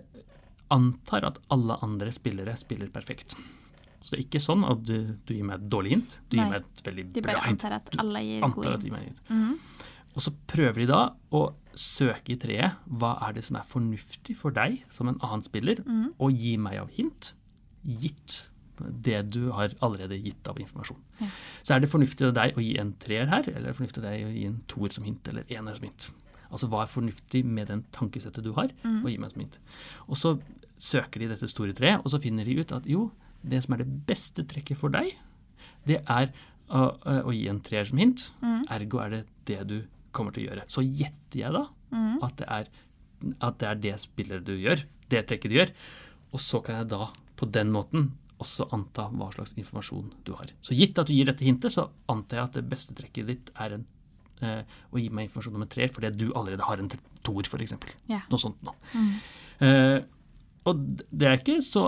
antar 0.73 1.26
at 1.28 1.40
alle 1.52 1.76
andre 1.84 2.12
spillere 2.14 2.56
spiller 2.56 2.88
perfekt. 2.94 3.37
Så 4.04 4.14
det 4.14 4.18
er 4.18 4.25
ikke 4.26 4.42
sånn 4.42 4.64
at 4.68 4.84
du, 4.84 4.96
du 5.25 5.34
gir 5.34 5.44
meg 5.49 5.61
et 5.61 5.68
dårlig 5.73 5.94
hint, 5.96 6.16
du 6.28 6.37
Nei. 6.37 6.44
gir 6.44 6.52
meg 6.52 6.62
et 6.62 6.88
veldig 6.88 7.04
bra 7.04 7.11
hint. 7.11 7.18
De 7.18 7.26
bare 7.28 7.44
antar 7.50 7.76
at 7.78 7.92
alle 8.02 8.25
gir 8.25 8.46
gode 8.46 8.73
meg 8.76 8.82
hint. 8.84 9.04
hint. 9.04 9.20
-hmm. 9.28 9.54
Og 10.14 10.23
så 10.23 10.32
prøver 10.46 10.84
de 10.84 10.87
da 10.87 11.02
å 11.34 11.44
søke 11.75 12.34
i 12.34 12.37
treet 12.38 12.76
hva 12.87 13.16
er 13.28 13.32
det 13.34 13.44
som 13.44 13.56
er 13.56 13.66
fornuftig 13.66 14.37
for 14.38 14.54
deg 14.54 14.84
som 14.94 15.08
en 15.11 15.18
annen 15.20 15.42
spiller, 15.42 15.82
mm 15.82 16.02
-hmm. 16.02 16.12
og 16.18 16.32
gi 16.32 16.56
meg 16.56 16.78
av 16.78 16.90
hint, 16.90 17.34
gitt 17.84 18.50
det 18.78 19.21
du 19.35 19.49
har 19.54 19.75
allerede 19.85 20.19
gitt 20.19 20.49
av 20.50 20.59
informasjon. 20.61 21.00
Ja. 21.21 21.31
Så 21.62 21.75
er 21.75 21.83
det 21.83 21.90
fornuftig 21.93 22.26
av 22.28 22.35
deg 22.37 22.59
å 22.59 22.64
gi 22.64 22.75
en 22.81 22.93
treer 23.02 23.31
her, 23.31 23.47
eller 23.50 23.69
er 23.69 23.73
det 23.73 23.78
fornuftig 23.78 24.02
av 24.02 24.09
deg 24.09 24.26
å 24.26 24.33
gi 24.35 24.45
en 24.50 24.61
toer 24.71 24.95
som 24.95 25.07
hint, 25.07 25.31
eller 25.31 25.49
ener 25.52 25.78
som 25.78 25.87
hint? 25.87 26.09
Altså 26.50 26.69
hva 26.71 26.85
er 26.85 26.90
fornuftig 26.90 27.43
med 27.47 27.71
den 27.71 27.85
tankesettet 27.95 28.45
du 28.47 28.52
har, 28.59 28.71
mm. 28.85 29.02
å 29.02 29.12
gi 29.12 29.21
meg 29.23 29.35
som 29.35 29.45
hint? 29.45 29.61
Og 30.07 30.19
så 30.21 30.35
søker 30.81 31.23
de 31.23 31.31
dette 31.33 31.49
store 31.50 31.75
treet, 31.76 32.02
og 32.02 32.12
så 32.12 32.21
finner 32.23 32.47
de 32.47 32.59
ut 32.61 32.75
at 32.75 32.88
jo, 32.90 33.09
det 33.45 33.62
som 33.64 33.76
er 33.76 33.85
det 33.85 34.00
beste 34.09 34.45
trekket 34.49 34.81
for 34.81 34.95
deg, 34.95 35.12
det 35.88 36.00
er 36.11 36.31
å, 36.69 36.87
å 37.28 37.35
gi 37.35 37.47
en 37.50 37.61
treer 37.64 37.88
som 37.88 38.00
hint. 38.00 38.28
Mm. 38.43 38.62
Ergo 38.73 39.02
er 39.04 39.12
det 39.12 39.23
det 39.50 39.61
du 39.69 39.76
kommer 40.14 40.35
til 40.35 40.45
å 40.45 40.49
gjøre. 40.50 40.66
Så 40.71 40.85
gjetter 40.85 41.40
jeg 41.43 41.54
da 41.54 41.64
mm. 41.93 42.16
at, 42.25 42.37
det 42.40 42.49
er, 42.57 42.71
at 43.38 43.59
det 43.61 43.71
er 43.71 43.83
det 43.88 43.95
spillet 44.02 44.47
du 44.47 44.54
gjør, 44.57 44.85
det 45.12 45.25
trekket 45.28 45.52
du 45.52 45.59
gjør. 45.59 45.75
Og 46.35 46.43
så 46.43 46.61
kan 46.64 46.81
jeg 46.81 46.93
da 46.95 47.11
på 47.38 47.49
den 47.54 47.73
måten 47.75 48.12
også 48.42 48.68
anta 48.74 49.08
hva 49.12 49.30
slags 49.34 49.54
informasjon 49.60 50.08
du 50.26 50.32
har. 50.38 50.50
Så 50.64 50.76
gitt 50.76 50.98
at 50.98 51.10
du 51.10 51.14
gir 51.16 51.28
dette 51.28 51.46
hintet, 51.46 51.74
så 51.74 51.88
antar 52.10 52.40
jeg 52.40 52.48
at 52.48 52.58
det 52.58 52.64
beste 52.70 52.96
trekket 52.96 53.28
ditt 53.30 53.52
er 53.60 53.76
en, 53.78 53.84
eh, 54.40 54.62
å 54.90 55.00
gi 55.00 55.10
meg 55.10 55.28
informasjon 55.28 55.58
om 55.58 55.66
en 55.66 55.70
treer 55.70 55.92
fordi 55.92 56.10
du 56.16 56.26
allerede 56.32 56.66
har 56.66 56.82
en 56.82 56.90
toer, 57.24 57.46
f.eks. 57.46 57.76
Yeah. 58.10 58.26
Noe 58.30 58.42
sånt 58.42 58.64
nå. 58.66 58.74
Mm. 58.94 59.14
Eh, 59.68 60.00
og 60.70 60.82
det 61.10 61.28
er 61.28 61.38
ikke 61.38 61.60
så 61.64 61.86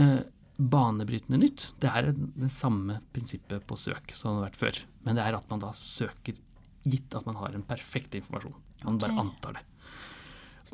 eh, 0.00 0.20
banebrytende 0.58 1.40
nytt. 1.40 1.70
Det 1.80 1.90
er 1.92 2.12
det 2.12 2.52
samme 2.52 2.98
prinsippet 3.14 3.66
på 3.68 3.78
søk 3.78 4.14
som 4.16 4.32
det 4.32 4.40
har 4.40 4.48
vært 4.48 4.62
før. 4.62 4.84
Men 5.06 5.18
det 5.18 5.24
er 5.24 5.38
at 5.38 5.50
man 5.52 5.62
da 5.62 5.72
søker 5.76 6.36
gitt 6.88 7.14
at 7.16 7.26
man 7.28 7.38
har 7.38 7.54
en 7.54 7.66
perfekt 7.66 8.16
informasjon. 8.18 8.56
Man 8.86 8.98
bare 9.02 9.18
antar 9.20 9.58
det. 9.58 9.64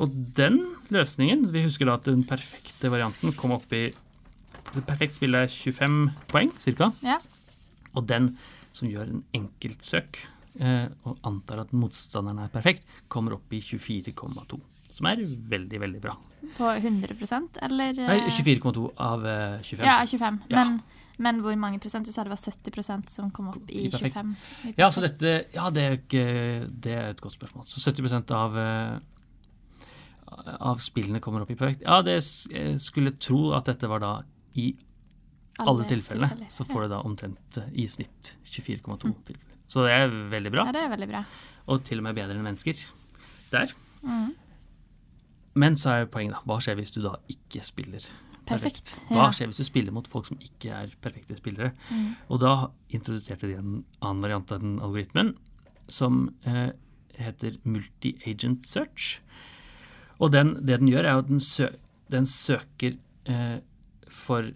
Og 0.02 0.10
den 0.36 0.58
løsningen 0.92 1.46
Vi 1.54 1.62
husker 1.64 1.86
da 1.86 1.94
at 2.00 2.08
den 2.08 2.24
perfekte 2.26 2.90
varianten 2.90 3.34
kom 3.38 3.54
opp 3.54 3.70
i 3.76 3.86
Det 4.74 5.10
spill 5.14 5.38
er 5.38 5.48
25 5.50 6.10
poeng 6.30 6.52
ca. 6.58 6.90
Ja. 7.04 7.18
Og 7.94 8.06
den 8.08 8.34
som 8.74 8.90
gjør 8.90 9.10
en 9.10 9.22
enkeltsøk 9.36 10.18
eh, 10.60 10.86
og 11.06 11.18
antar 11.26 11.62
at 11.64 11.74
motstanderen 11.76 12.42
er 12.42 12.52
perfekt, 12.52 12.86
kommer 13.08 13.36
opp 13.36 13.52
i 13.54 13.62
24,2. 13.62 14.58
Som 14.94 15.08
er 15.10 15.22
veldig, 15.22 15.80
veldig 15.82 16.02
bra. 16.02 16.14
På 16.58 16.70
100% 16.70 17.58
eller 17.66 17.96
Nei, 17.98 18.18
eh, 18.26 18.34
24,2 18.34 18.90
av 19.02 19.24
eh, 19.26 19.62
25. 19.62 19.86
Ja, 19.86 19.96
25. 20.06 20.42
Ja. 20.50 20.60
Men, 20.60 20.76
men 21.22 21.40
hvor 21.42 21.56
mange 21.58 21.80
prosent? 21.82 22.06
Du 22.06 22.14
sa 22.14 22.26
det 22.26 22.34
var 22.34 22.42
70% 22.42 23.10
som 23.10 23.32
kom 23.34 23.50
opp 23.54 23.70
i 23.70 23.86
I 23.86 23.90
25. 23.90 24.36
I 24.70 24.76
Ja, 24.78 24.90
så 24.94 25.02
dette, 25.06 25.34
ja, 25.54 25.70
det 25.74 25.86
er 25.86 25.98
ikke 25.98 26.28
Det 26.68 26.94
er 26.94 27.10
et 27.14 27.22
godt 27.22 27.38
spørsmål. 27.38 27.66
Så 27.70 27.82
70% 27.90 28.34
av 28.34 28.58
eh, 28.58 28.94
av 30.44 30.80
spillene 30.82 31.20
kommer 31.22 31.44
opp 31.44 31.50
i 31.52 31.58
perfekt. 31.58 31.84
Ja, 31.86 32.00
det 32.02 32.16
jeg 32.18 32.78
skulle 32.82 33.14
tro 33.22 33.52
at 33.54 33.68
dette 33.70 33.90
var 33.90 34.02
da 34.02 34.14
i 34.54 34.68
alle, 35.58 35.84
tilfellene. 35.86 36.28
tilfeller. 36.28 36.50
Så 36.50 36.66
får 36.68 36.84
du 36.84 36.92
da 36.94 37.00
omtrent 37.06 37.58
eh, 37.60 37.72
i 37.84 37.88
snitt 37.90 38.34
24,2 38.48 39.00
tilfeller. 39.00 39.50
Så 39.70 39.86
det 39.86 39.94
er 39.96 40.14
veldig 40.32 40.52
bra. 40.52 40.66
Ja, 40.68 40.74
det 40.76 40.84
er 40.84 40.92
veldig 40.92 41.10
bra. 41.10 41.24
Og 41.72 41.84
til 41.86 42.02
og 42.02 42.06
med 42.06 42.18
bedre 42.18 42.36
enn 42.36 42.44
mennesker 42.46 42.78
der. 43.52 43.72
Mm. 44.04 44.34
Men 45.54 45.78
så 45.78 45.94
er 45.94 46.10
poenget, 46.10 46.36
da. 46.36 46.42
Hva 46.50 46.60
skjer 46.62 46.78
hvis 46.80 46.92
du 46.94 47.00
da 47.04 47.14
ikke 47.30 47.62
spiller 47.64 48.02
perfekt? 48.02 48.44
Perfekt, 48.44 48.94
Hva 49.08 49.28
ja. 49.28 49.34
skjer 49.34 49.50
hvis 49.50 49.62
du 49.62 49.68
spiller 49.68 49.94
mot 49.94 50.08
folk 50.10 50.28
som 50.28 50.40
ikke 50.42 50.74
er 50.74 50.94
perfekte 51.02 51.38
spillere? 51.38 51.72
Mm. 51.88 52.08
Og 52.34 52.42
da 52.42 52.54
introduserte 52.90 53.48
de 53.48 53.58
en 53.60 53.76
annen 54.02 54.24
variant 54.26 54.54
av 54.54 54.64
den 54.64 54.80
algoritmen 54.84 55.32
som 55.92 56.26
eh, 56.48 56.74
heter 57.20 57.60
multi-agent 57.64 58.66
search. 58.68 59.20
Og 60.18 60.34
den, 60.34 60.56
det 60.66 60.80
den 60.82 60.90
gjør, 60.90 61.06
er 61.06 61.22
at 61.22 61.30
den, 61.30 61.40
sø 61.42 61.70
den 62.12 62.26
søker 62.28 62.98
eh, 63.30 63.62
for 64.14 64.52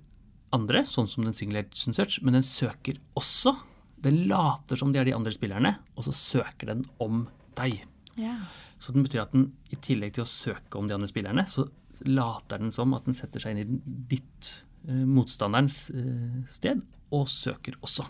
andre, 0.55 0.85
sånn 0.89 1.09
som 1.11 1.27
den 1.27 1.37
single 1.37 1.65
agent 1.65 1.99
search, 1.99 2.21
men 2.25 2.39
den 2.39 2.47
søker 2.47 3.01
også 3.19 3.57
Den 3.99 4.29
later 4.31 4.79
som 4.79 4.93
de 4.95 5.01
er 5.01 5.09
de 5.09 5.13
andre 5.17 5.33
spillerne, 5.35 5.73
og 5.99 6.05
så 6.07 6.13
søker 6.15 6.69
den 6.71 6.85
om 7.03 7.25
deg. 7.59 7.81
Ja. 8.15 8.37
Så 8.79 8.93
den 8.95 9.03
betyr 9.03 9.25
at 9.25 9.33
den 9.35 9.49
i 9.75 9.79
tillegg 9.83 10.13
til 10.15 10.23
å 10.23 10.31
søke 10.31 10.79
om 10.79 10.87
de 10.87 10.95
andre 10.95 11.09
spillerne, 11.11 11.43
så 11.51 11.65
later 12.07 12.63
den 12.63 12.71
som 12.71 12.95
at 12.95 13.09
den 13.09 13.19
setter 13.19 13.43
seg 13.43 13.57
inn 13.57 13.65
i 13.65 13.97
ditt 14.13 14.53
eh, 14.87 15.03
motstanderens 15.03 15.89
eh, 15.91 16.45
sted, 16.55 16.85
og 17.11 17.27
søker 17.33 17.75
også. 17.83 18.07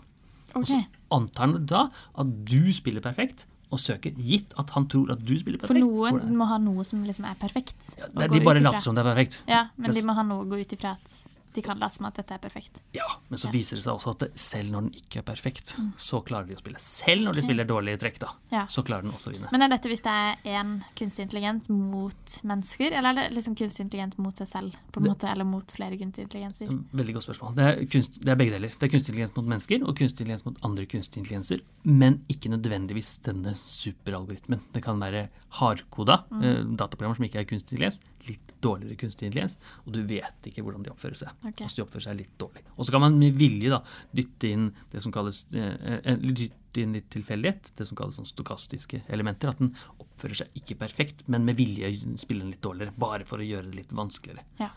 Og 0.57 0.69
så 0.69 0.83
antar 1.13 1.55
den 1.55 1.65
da 1.73 1.87
at 1.89 2.37
du 2.45 2.69
spiller 2.75 3.01
perfekt, 3.01 3.47
og 3.69 3.81
søker, 3.81 4.13
gitt 4.17 4.53
at 4.57 4.71
han 4.73 4.87
tror 4.89 5.11
at 5.13 5.25
du 5.25 5.35
spiller 5.37 5.61
perfekt. 5.61 5.77
For 5.77 6.21
noen 6.21 6.37
må 6.37 6.47
ha 6.49 6.57
noe 6.61 6.85
som 6.85 7.01
liksom 7.05 7.27
er 7.29 7.35
perfekt. 7.41 7.91
ja, 7.97 8.07
det 8.17 8.31
de 8.33 8.45
bare 8.45 8.61
later 8.61 8.81
som 8.81 8.97
det 8.97 9.03
er 9.03 9.11
perfekt. 9.11 9.41
Ja, 9.49 9.67
men 9.77 9.93
de 9.93 10.05
må 10.05 10.15
ha 10.17 10.25
noe 10.25 10.45
å 10.45 10.49
gå 10.49 10.61
ut 10.61 10.73
ifra 10.73 10.95
at 10.97 11.17
de 11.53 11.61
kan 11.61 11.79
late 11.79 11.93
som 11.95 12.05
at 12.05 12.15
dette 12.15 12.31
er 12.33 12.37
perfekt. 12.39 12.81
Ja, 12.93 13.05
men 13.29 13.39
så 13.39 13.45
Ja. 13.47 13.51
viser 13.51 13.75
det 13.75 13.83
seg 13.83 13.93
også 13.93 14.09
at 14.21 14.37
selv 14.37 14.69
når 14.71 14.81
den 14.81 14.91
ikke 14.93 15.17
er 15.19 15.21
perfekt, 15.23 15.75
så 15.97 16.23
klarer 16.23 16.47
de 16.47 16.53
å 16.55 16.57
spille. 16.61 16.77
Selv 16.79 17.23
når 17.25 17.33
de 17.33 17.39
okay. 17.39 17.47
spiller 17.49 17.65
dårlige 17.65 17.99
trekk, 17.99 18.19
da, 18.19 18.29
Ja. 18.51 18.65
så 18.65 18.83
klarer 18.83 19.03
den 19.03 19.11
også 19.11 19.29
å 19.31 19.33
vinne. 19.33 19.49
Men 19.51 19.61
er 19.63 19.69
dette 19.69 19.89
hvis 19.89 20.01
det 20.03 20.11
er 20.11 20.37
én 20.45 20.83
kunstig 20.95 21.25
intelligens 21.29 21.69
mot 21.69 22.25
mennesker, 22.43 22.91
eller 22.93 23.09
er 23.09 23.13
det 23.29 23.33
liksom 23.37 23.55
kunstig 23.55 23.81
intelligens 23.89 24.17
mot 24.17 24.35
seg 24.35 24.47
selv? 24.47 24.75
på 24.91 24.97
en 24.97 25.03
Det- 25.03 25.11
måte, 25.11 25.31
Eller 25.31 25.45
mot 25.45 25.65
flere 25.71 25.97
kunstige 25.97 26.25
intelligenser? 26.27 26.67
Veldig 26.93 27.13
godt 27.13 27.23
spørsmål. 27.27 27.55
Det 27.55 27.63
er, 27.79 27.85
kunst, 27.85 28.19
det 28.21 28.27
er 28.29 28.35
begge 28.35 28.51
deler. 28.51 28.69
Det 28.69 28.83
er 28.83 28.87
kunstig 28.89 29.09
intelligens 29.13 29.35
mot 29.35 29.45
mennesker 29.45 29.83
og 29.87 29.95
kunstig 29.95 30.21
intelligens 30.21 30.45
mot 30.45 30.57
andre 30.63 30.85
kunstige 30.85 31.17
intelligenser, 31.23 31.61
men 31.85 32.23
ikke 32.27 32.49
nødvendigvis 32.49 33.19
denne 33.21 33.53
superalgoritmen. 33.55 34.59
Det 34.73 34.83
kan 34.83 34.99
være 34.99 35.29
hardkoda 35.59 36.23
Mm. 36.31 36.43
eh, 36.43 36.63
dataprogrammer 36.75 37.15
som 37.17 37.25
ikke 37.25 37.39
er 37.39 37.45
kunstig 37.45 37.73
intelligens, 37.77 37.99
litt 38.27 38.53
dårligere 38.61 38.97
kunstig 38.97 39.27
intelligens, 39.29 39.57
og 39.87 39.93
du 39.93 40.03
vet 40.05 40.41
ikke 40.45 40.63
hvordan 40.63 40.83
de 40.83 40.89
oppfører 40.91 41.15
seg. 41.17 41.29
Ok. 41.49 41.63
Altså 41.65 41.79
de 41.79 41.85
oppfører 41.85 42.05
seg 42.07 42.19
litt 42.19 42.33
dårlig. 42.41 42.63
Og 42.77 42.85
så 42.85 42.93
kan 42.93 43.03
man 43.03 43.17
med 43.19 43.37
vilje 43.39 43.71
da 43.73 43.81
dytte 44.15 44.51
inn 44.53 44.69
det 44.93 45.03
som 45.03 45.13
kalles 45.15 45.45
eh, 45.57 45.99
eh, 45.99 46.19
dytte 46.21 46.83
inn 46.83 46.93
litt 46.93 47.09
tilfeldighet, 47.13 47.71
det 47.79 47.87
som 47.89 47.97
kalles 47.97 48.19
sånn 48.19 48.29
stokastiske 48.29 49.01
elementer. 49.09 49.51
At 49.51 49.61
den 49.63 49.73
oppfører 49.97 50.43
seg 50.43 50.61
ikke 50.61 50.77
perfekt, 50.83 51.25
men 51.27 51.47
med 51.47 51.57
vilje 51.59 51.91
spiller 52.21 52.45
den 52.45 52.53
litt 52.53 52.63
dårligere, 52.65 52.95
bare 52.99 53.27
for 53.29 53.41
å 53.41 53.47
gjøre 53.47 53.71
det 53.71 53.81
litt 53.81 53.95
vanskeligere. 53.95 54.45
Ja. 54.61 54.69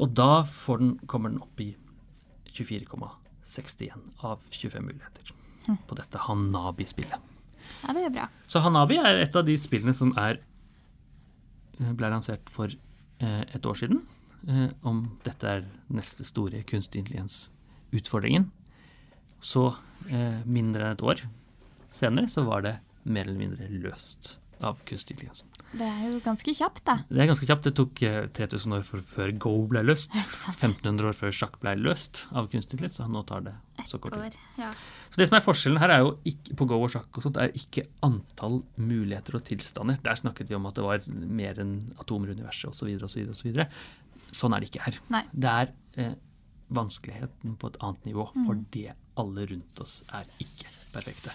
Og 0.00 0.14
da 0.16 0.42
får 0.48 0.82
den, 0.82 0.92
kommer 1.10 1.32
den 1.32 1.42
opp 1.44 1.60
i 1.62 1.72
24,61 2.50 4.24
av 4.26 4.42
25 4.50 4.86
muligheter 4.86 5.34
på 5.86 5.98
dette 5.98 6.18
Hanabi-spillet. 6.26 7.28
ja, 7.84 7.92
det 7.94 8.06
er 8.08 8.14
bra. 8.14 8.28
Så 8.50 8.62
Hanabi 8.64 8.98
er 8.98 9.20
et 9.20 9.36
av 9.36 9.44
de 9.46 9.56
spillene 9.60 9.94
som 9.94 10.12
er, 10.18 10.40
eh, 11.78 11.92
ble 11.92 12.10
lansert 12.10 12.50
for 12.50 12.72
eh, 12.72 13.42
et 13.54 13.66
år 13.66 13.78
siden. 13.78 14.00
Eh, 14.48 14.68
om 14.88 15.02
dette 15.24 15.48
er 15.48 15.66
neste 15.92 16.24
store 16.24 16.62
kunstig 16.68 17.02
intelligens-utfordringen. 17.02 18.48
Så 19.40 19.70
eh, 20.08 20.40
mindre 20.48 20.86
enn 20.86 20.96
et 20.96 21.04
år 21.04 21.24
senere 21.92 22.30
så 22.30 22.44
var 22.46 22.64
det 22.64 22.76
mer 23.04 23.26
eller 23.26 23.40
mindre 23.40 23.68
løst 23.72 24.36
av 24.64 24.80
kunstig 24.88 25.16
intelligens. 25.16 25.44
Det 25.70 25.86
er 25.86 26.00
jo 26.08 26.18
ganske 26.24 26.52
kjapt, 26.56 26.82
da. 26.88 26.96
Det 27.08 27.20
er 27.22 27.28
ganske 27.30 27.46
kjapt. 27.46 27.68
Det 27.68 27.72
tok 27.78 28.02
eh, 28.04 28.24
3000 28.36 28.76
år 28.76 28.82
før 28.84 29.32
Go 29.40 29.52
ble 29.70 29.82
løst. 29.86 30.16
1500 30.56 31.12
år 31.12 31.16
før 31.16 31.36
sjakk 31.36 31.60
ble 31.62 31.76
løst 31.78 32.24
av 32.32 32.48
kunstig 32.50 32.76
intelligens, 32.76 32.98
så 32.98 33.08
nå 33.08 33.22
tar 33.28 33.44
det 33.46 33.54
så 33.88 34.00
kort 34.02 34.16
tid. 34.18 34.36
Ja. 34.60 34.70
Så 35.08 35.20
det 35.20 35.28
som 35.30 35.38
er 35.38 35.44
forskjellen 35.44 35.80
her 35.82 35.94
er 35.94 36.02
jo 36.04 36.12
ikke, 36.28 36.56
på 36.58 36.68
Go 36.70 36.80
og 36.84 36.92
sjakk 36.92 37.08
og 37.16 37.24
sånt, 37.24 37.40
er 37.40 37.54
ikke 37.56 37.86
antall 38.06 38.60
muligheter 38.80 39.38
og 39.38 39.46
tilstander. 39.48 40.00
Der 40.04 40.18
snakket 40.20 40.50
vi 40.50 40.58
om 40.58 40.68
at 40.68 40.76
det 40.76 40.86
var 40.86 41.08
mer 41.40 41.62
enn 41.62 41.74
atomer 42.02 42.32
i 42.32 42.36
universet 42.38 42.70
osv. 42.74 42.92
osv. 43.30 43.62
Sånn 44.36 44.54
er 44.56 44.62
det 44.62 44.70
ikke 44.70 44.84
her. 44.86 44.98
Nei. 45.12 45.22
Det 45.32 45.52
er 45.52 45.72
eh, 46.00 46.16
vanskeligheten 46.70 47.56
på 47.60 47.70
et 47.72 47.78
annet 47.82 48.10
nivå, 48.10 48.28
fordi 48.46 48.88
alle 49.20 49.46
rundt 49.50 49.82
oss 49.82 50.00
er 50.16 50.28
ikke 50.42 50.70
perfekte. 50.94 51.34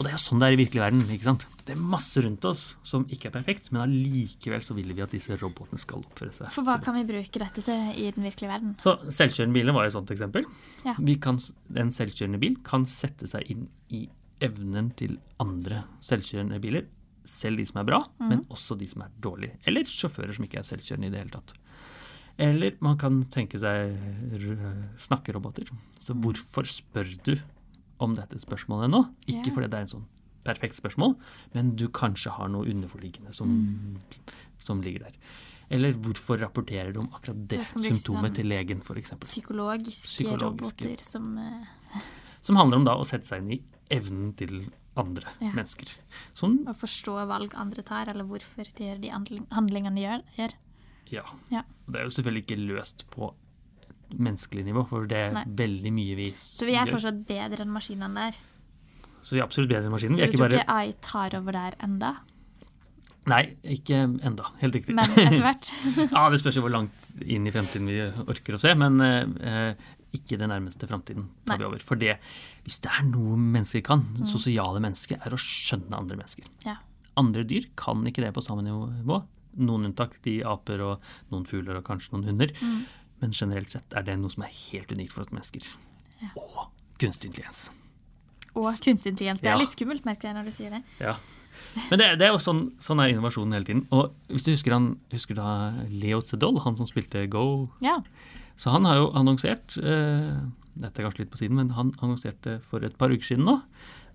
Og 0.00 0.06
det 0.06 0.14
er 0.14 0.14
jo 0.16 0.22
sånn 0.22 0.40
det 0.40 0.46
er 0.48 0.54
i 0.54 0.58
virkelig 0.62 0.80
verden. 0.80 1.00
ikke 1.12 1.26
sant? 1.28 1.42
Det 1.68 1.74
er 1.74 1.80
masse 1.92 2.22
rundt 2.24 2.44
oss 2.48 2.62
som 2.88 3.02
ikke 3.12 3.28
er 3.28 3.34
perfekt, 3.34 3.66
men 3.70 3.82
allikevel 3.82 4.62
så 4.64 4.72
vil 4.78 4.94
vi 4.96 5.02
at 5.04 5.12
disse 5.12 5.36
robotene 5.36 5.80
skal 5.82 6.00
oppføre 6.00 6.32
seg. 6.32 6.48
For 6.54 6.64
hva 6.64 6.78
kan 6.80 6.96
vi 6.96 7.02
bruke 7.10 7.42
dette 7.42 7.64
til 7.66 7.90
i 8.00 8.06
den 8.16 8.24
virkelige 8.24 8.48
verden? 8.48 8.72
Så 8.80 8.96
Selvkjørende 9.04 9.58
biler 9.58 9.76
var 9.76 9.84
jo 9.84 9.92
et 9.92 9.96
sånt 9.98 10.14
eksempel. 10.14 10.48
Ja. 10.88 10.94
Vi 10.96 11.18
kan, 11.20 11.36
en 11.76 11.92
selvkjørende 11.92 12.40
bil 12.40 12.56
kan 12.64 12.88
sette 12.88 13.28
seg 13.28 13.52
inn 13.52 13.68
i 13.92 14.06
evnen 14.40 14.88
til 14.96 15.18
andre 15.42 15.84
selvkjørende 16.00 16.62
biler. 16.64 16.88
Selv 17.28 17.60
de 17.60 17.66
som 17.68 17.82
er 17.82 17.88
bra, 17.88 17.98
men 18.22 18.44
også 18.52 18.76
de 18.80 18.88
som 18.88 19.02
er 19.04 19.10
dårlige. 19.22 19.58
Eller 19.68 19.88
sjåfører 19.88 20.32
som 20.36 20.46
ikke 20.46 20.62
er 20.62 20.68
selvkjørende 20.68 21.10
i 21.10 21.12
det 21.12 21.20
hele 21.20 21.34
tatt. 21.34 21.52
Eller 22.40 22.78
man 22.80 22.96
kan 23.00 23.18
tenke 23.28 23.60
seg 23.60 23.98
snakkeroboter. 25.00 25.68
Så 26.00 26.16
hvorfor 26.16 26.68
spør 26.68 27.10
du 27.26 27.34
om 28.00 28.16
dette 28.16 28.40
spørsmålet 28.40 28.88
nå? 28.92 29.02
Ikke 29.26 29.50
yeah. 29.50 29.54
fordi 29.58 29.68
det 29.68 29.78
er 29.78 29.86
en 29.86 29.92
sånn 29.92 30.08
perfekt 30.46 30.78
spørsmål, 30.78 31.14
men 31.52 31.74
du 31.76 31.86
kanskje 31.92 32.32
har 32.32 32.48
noe 32.48 32.64
underforliggende 32.70 33.34
som, 33.36 33.50
som 34.62 34.80
ligger 34.84 35.10
der. 35.10 35.18
Eller 35.70 35.94
hvorfor 35.94 36.40
rapporterer 36.40 36.94
du 36.94 37.02
om 37.02 37.10
akkurat 37.14 37.44
det 37.50 37.60
symptomet 37.68 38.34
til 38.40 38.48
legen, 38.50 38.80
f.eks. 38.82 39.12
Psykologiske, 39.22 40.08
Psykologiske. 40.08 40.88
roboter 40.88 41.04
som 41.04 41.36
eh, 41.38 42.08
Som 42.42 42.56
handler 42.58 42.80
om 42.80 42.88
da 42.88 42.96
å 42.98 43.04
sette 43.06 43.28
seg 43.28 43.44
inn 43.44 43.58
i 43.58 43.60
evnen 43.92 44.32
til 44.38 44.64
andre 45.00 45.32
Ja. 45.40 45.50
mennesker. 45.56 45.88
Sånn, 46.34 46.60
å 46.70 46.74
forstå 46.76 47.14
valg 47.28 47.54
andre 47.58 47.82
tar, 47.82 48.08
eller 48.12 48.24
hvorfor 48.24 48.66
de 48.76 48.84
gjør 48.88 49.00
de 49.00 49.10
handlingene 49.50 49.94
de 49.96 50.02
gjør. 50.06 50.22
gjør. 50.38 50.52
Ja. 51.10 51.22
Ja. 51.50 51.64
Og 51.86 51.92
Det 51.92 52.00
er 52.00 52.04
jo 52.04 52.14
selvfølgelig 52.16 52.44
ikke 52.46 52.66
løst 52.68 53.04
på 53.10 53.32
menneskelig 54.18 54.64
nivå, 54.66 54.86
for 54.88 55.06
det 55.06 55.16
er 55.16 55.32
Nei. 55.32 55.44
veldig 55.44 55.92
mye 55.94 56.16
vi 56.18 56.30
Så 56.34 56.66
vi 56.66 56.74
er 56.74 56.86
fortsatt 56.90 57.24
bedre 57.26 57.60
enn 57.64 57.70
maskinene 57.74 58.14
der. 58.14 58.38
Så 59.22 59.36
vi 59.36 59.40
er 59.40 59.44
absolutt 59.44 59.68
bedre 59.70 59.86
enn 59.86 59.92
maskinen. 59.92 60.16
Så 60.16 60.22
du 60.22 60.26
ikke 60.26 60.38
tror 60.38 60.48
bare 60.48 60.60
ikke 60.60 60.76
AI 60.80 60.92
tar 61.04 61.36
over 61.38 61.52
der 61.52 61.74
enda? 61.84 62.16
Nei, 63.28 63.42
ikke 63.68 63.98
enda. 64.24 64.46
Helt 64.62 64.74
riktig. 64.74 64.94
Men 64.96 65.04
etter 65.12 65.42
hvert? 65.44 65.68
ja, 66.14 66.22
Det 66.32 66.40
spørs 66.40 66.56
jo 66.56 66.62
hvor 66.64 66.72
langt 66.72 67.10
inn 67.20 67.46
i 67.46 67.52
fremtiden 67.52 67.86
vi 67.86 67.98
orker 68.26 68.56
å 68.56 68.60
se, 68.62 68.72
men 68.74 68.96
eh, 69.04 69.74
ikke 70.16 70.38
den 70.40 70.50
nærmeste 70.50 70.88
framtiden 70.90 71.28
tar 71.46 71.54
Nei. 71.56 71.58
vi 71.62 71.68
over. 71.68 71.82
For 71.86 71.94
det, 72.00 72.16
hvis 72.66 72.80
det 72.82 72.90
er 72.90 73.04
noe 73.10 73.36
mennesker 73.38 73.82
kan, 73.86 74.02
sosiale 74.26 74.80
mennesker, 74.82 75.20
er 75.24 75.36
å 75.36 75.38
skjønne 75.40 75.94
andre 75.98 76.16
mennesker. 76.18 76.48
Ja. 76.66 76.76
Andre 77.20 77.44
dyr 77.44 77.68
kan 77.78 78.02
ikke 78.06 78.22
det 78.24 78.32
på 78.34 78.42
samme 78.42 78.62
nivå. 78.66 79.20
Noen 79.60 79.88
unntak, 79.90 80.16
de 80.22 80.40
aper 80.46 80.80
og 80.86 81.00
noen 81.32 81.46
fugler 81.46 81.78
og 81.80 81.84
kanskje 81.86 82.14
noen 82.14 82.28
hunder. 82.30 82.52
Mm. 82.62 82.80
Men 83.20 83.34
generelt 83.36 83.70
sett 83.70 83.92
er 83.98 84.02
det 84.06 84.16
noe 84.18 84.30
som 84.32 84.42
er 84.46 84.54
helt 84.70 84.92
unikt 84.94 85.12
for 85.12 85.22
oss 85.26 85.32
mennesker. 85.34 85.66
Og 86.36 86.70
kunstig 87.00 87.30
intelligens. 87.30 87.70
Og 88.54 88.66
kunstig 88.82 89.12
intelligens. 89.12 89.40
Det 89.40 89.48
Ja. 89.50 89.54
er 89.54 89.60
litt 89.62 89.74
skummelt, 89.74 90.04
merker 90.04 90.28
jeg 90.28 90.34
når 90.36 90.44
du 90.44 90.50
sier 90.50 90.70
det. 90.70 90.82
Ja. 91.00 91.16
Men 91.90 91.98
det, 91.98 92.06
det 92.18 92.26
er 92.26 92.32
jo 92.32 92.38
sånn, 92.42 92.72
sånn 92.82 93.00
er 93.02 93.10
innovasjonen 93.12 93.52
hele 93.54 93.64
tiden. 93.66 93.86
Og 93.92 94.14
hvis 94.28 94.44
du 94.46 94.50
husker, 94.52 94.72
han, 94.72 94.98
husker 95.12 95.34
da 95.38 95.72
Leo 95.90 96.20
Zedol, 96.20 96.58
han 96.64 96.76
som 96.76 96.86
spilte 96.86 97.28
Go 97.30 97.70
Ja. 97.80 97.98
Så 98.60 98.72
han 98.74 98.84
har 98.88 98.98
jo 99.00 99.06
annonsert 99.16 99.76
eh, 99.80 100.40
Dette 100.80 101.00
er 101.00 101.06
kanskje 101.06 101.24
litt 101.24 101.32
på 101.32 101.40
siden, 101.40 101.56
men 101.58 101.70
han 101.76 101.90
annonserte 102.00 102.58
for 102.68 102.84
et 102.86 102.94
par 103.00 103.12
uker 103.12 103.24
siden 103.32 103.46
nå 103.48 103.56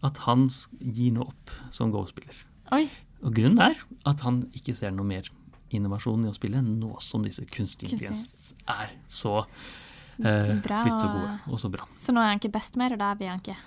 at 0.05 0.19
han 0.27 0.45
gir 0.79 1.13
nå 1.15 1.23
opp 1.25 1.51
som 1.73 1.89
Go-spiller. 1.93 2.35
Oi. 2.75 2.83
Og 3.25 3.33
grunnen 3.33 3.57
er 3.63 3.79
at 4.05 4.21
han 4.25 4.43
ikke 4.57 4.75
ser 4.77 4.93
noe 4.93 5.07
mer 5.07 5.27
innovasjon 5.73 6.25
i 6.27 6.29
å 6.29 6.35
spille 6.35 6.61
nå 6.65 6.91
som 7.01 7.23
disse 7.25 7.41
kunstig 7.49 7.89
Kunstig. 7.89 8.11
intelligens 8.11 8.53
er 8.69 8.91
så 9.09 9.33
eh, 9.41 10.51
Bra, 10.63 10.81
blitt 10.85 11.01
så 11.01 11.09
gode 11.09 11.31
og 11.49 11.61
så 11.63 11.71
bra. 11.73 11.87
Så 11.97 12.13
nå 12.15 12.21
er 12.21 12.29
han 12.35 12.41
ikke 12.41 12.53
best 12.53 12.77
mer, 12.79 12.93
og 12.95 13.01
da 13.01 13.13
blir 13.17 13.33
han 13.33 13.41
ikke 13.41 13.57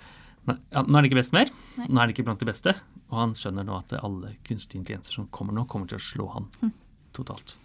Nei, 0.49 0.55
ja, 0.71 0.81
nå 0.87 0.95
er 0.97 1.03
det 1.03 1.09
ikke 1.11 1.19
best 1.19 1.33
mer. 1.35 1.49
Nei. 1.77 1.85
Nå 1.91 1.99
er 2.01 2.07
det 2.09 2.15
ikke 2.15 2.23
blant 2.29 2.39
de 2.41 2.47
beste. 2.47 2.71
Og 3.11 3.17
han 3.19 3.33
skjønner 3.37 3.65
nå 3.67 3.75
at 3.75 3.91
alle 3.99 4.31
kunstige 4.47 4.79
intelligenser 4.79 5.17
som 5.19 5.27
kommer 5.35 5.53
nå, 5.53 5.65
kommer 5.69 5.89
til 5.91 5.99
å 5.99 6.01
slå 6.01 6.29
han 6.33 6.47
Hm. 6.63 6.71
totalt. 7.13 7.57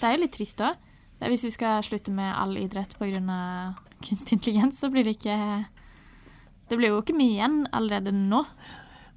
Det 0.00 0.08
er 0.08 0.16
jo 0.16 0.22
litt 0.24 0.34
trist 0.34 0.62
òg. 0.64 0.80
Hvis 1.20 1.44
vi 1.46 1.50
skal 1.54 1.82
slutte 1.86 2.12
med 2.12 2.34
all 2.36 2.56
idrett 2.58 2.96
pga. 2.98 3.74
kunstig 4.04 4.32
intelligens, 4.36 4.78
så 4.80 4.90
blir 4.92 5.04
det 5.04 5.16
ikke 5.18 5.66
Det 6.68 6.76
blir 6.78 6.88
jo 6.88 7.00
ikke 7.02 7.14
mye 7.16 7.34
igjen 7.38 7.66
allerede 7.72 8.12
nå. 8.12 8.44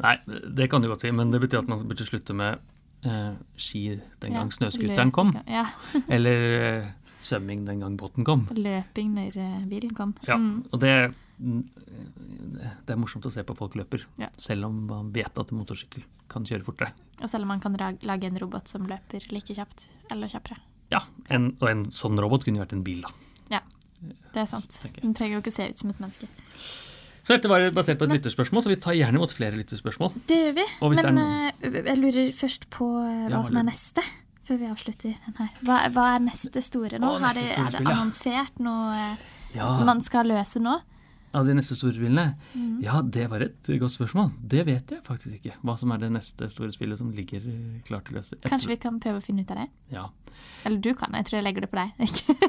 Nei, 0.03 0.15
det 0.55 0.69
kan 0.69 0.81
du 0.81 0.87
godt 0.91 1.01
si, 1.01 1.11
men 1.11 1.31
det 1.31 1.39
betyr 1.41 1.59
at 1.63 1.67
man 1.67 1.79
burde 1.87 2.05
slutte 2.05 2.33
med 2.37 2.59
eh, 3.03 3.33
ski 3.57 3.99
den 4.21 4.33
gang 4.35 4.51
Ja, 4.51 4.55
snøscooteren 4.59 5.11
kom, 5.11 5.31
Ja. 5.47 5.65
eller 6.07 6.37
eh, 6.59 6.89
svømming 7.19 7.65
den 7.65 7.79
gang 7.81 7.95
båten 7.97 8.23
kom. 8.27 8.45
Løping 8.53 9.15
når 9.15 9.37
eh, 9.41 9.65
bilen 9.71 9.95
kom. 9.97 10.13
Ja, 10.27 10.37
Mm. 10.37 10.65
og 10.71 10.79
det, 10.79 10.93
det 11.39 12.93
er 12.93 12.99
morsomt 12.99 13.25
å 13.25 13.31
se 13.33 13.41
på 13.47 13.55
folk 13.57 13.75
løper, 13.79 14.05
Ja. 14.21 14.29
selv 14.37 14.65
om 14.69 14.85
man 14.87 15.11
vet 15.11 15.37
at 15.39 15.51
motorsykkel 15.51 16.03
kan 16.29 16.45
kjøre 16.45 16.63
fortere. 16.67 16.91
Og 17.23 17.29
selv 17.29 17.43
om 17.43 17.47
man 17.55 17.59
kan 17.59 17.73
lage 17.77 18.23
en 18.29 18.37
robot 18.37 18.67
som 18.67 18.85
løper 18.85 19.25
like 19.31 19.55
kjapt, 19.55 19.87
eller 20.11 20.27
kjappere. 20.27 20.59
Ja, 20.93 21.01
en, 21.33 21.51
og 21.59 21.69
en 21.69 21.85
sånn 21.91 22.19
robot 22.21 22.45
kunne 22.47 22.61
vært 22.63 22.75
en 22.77 22.83
bil, 22.85 23.01
da. 23.03 23.11
Ja, 23.57 23.61
det 24.33 24.43
er 24.43 24.51
sant. 24.51 24.77
Den 25.01 25.15
trenger 25.17 25.37
jo 25.37 25.43
ikke 25.43 25.55
se 25.55 25.69
ut 25.71 25.81
som 25.81 25.91
et 25.91 25.99
menneske. 26.03 26.29
Så 27.27 27.35
dette 27.35 27.49
var 27.51 27.65
basert 27.75 27.99
på 27.99 28.07
et 28.07 28.13
lytterspørsmål, 28.15 28.63
så 28.63 28.71
vi 28.71 28.77
tar 28.79 28.95
gjerne 28.95 29.19
imot 29.19 29.33
flere 29.35 29.57
lytterspørsmål. 29.59 30.13
Det 30.29 30.37
gjør 30.39 30.53
vi. 30.55 30.65
Men 30.93 31.17
det 31.19 31.73
eh, 31.73 31.81
jeg 31.89 31.99
lurer 31.99 32.29
først 32.37 32.69
på 32.71 32.87
eh, 33.03 33.25
hva 33.27 33.33
Ja, 33.33 33.41
som 33.49 33.59
er 33.59 33.65
neste, 33.67 34.03
før 34.47 34.61
vi 34.61 34.69
avslutter 34.71 35.17
den 35.25 35.35
her. 35.41 35.49
Hva, 35.67 35.81
hva 35.91 36.05
er 36.13 36.23
neste 36.23 36.63
store 36.63 37.01
nå? 37.03 37.09
Å, 37.17 37.19
neste 37.25 37.43
neste 37.43 37.57
det, 37.57 37.65
er 37.65 37.75
det 37.75 37.81
annonsert 37.97 38.61
noe 38.63 38.93
eh, 39.01 39.25
Ja, 39.57 39.73
man 39.89 39.99
skal 40.05 40.31
løse 40.31 40.63
nå? 40.63 40.77
Av 41.35 41.43
de 41.45 41.53
neste 41.57 41.75
store 41.75 41.91
spillene? 41.97 42.35
Mm. 42.55 42.77
Ja, 42.85 43.01
det 43.03 43.25
var 43.29 43.41
et 43.43 43.67
godt 43.81 43.91
spørsmål. 43.91 44.29
Det 44.47 44.61
vet 44.65 44.91
jeg 44.95 45.01
faktisk 45.03 45.35
ikke. 45.41 45.57
Hva 45.61 45.73
som 45.77 45.91
er 45.91 45.97
det 45.99 46.09
neste 46.15 46.47
store 46.53 46.71
spillet 46.71 46.97
som 47.01 47.09
ligger 47.11 47.43
eh, 47.43 47.81
klart 47.87 48.05
til 48.07 48.15
å 48.15 48.21
løse. 48.21 48.37
Jeg 48.39 48.49
Kanskje 48.49 48.67
tror- 48.69 48.75
vi 48.75 48.81
kan 48.85 48.99
prøve 49.03 49.19
å 49.19 49.25
finne 49.25 49.43
ut 49.43 49.51
av 49.51 49.57
det? 49.57 49.67
Ja, 49.91 50.05
Eller 50.65 50.77
du 50.79 50.93
kan, 50.93 51.11
jeg 51.13 51.25
tror 51.27 51.37
jeg 51.39 51.43
legger 51.43 51.61
det 51.67 51.71
på 51.71 51.81
deg. 51.81 51.91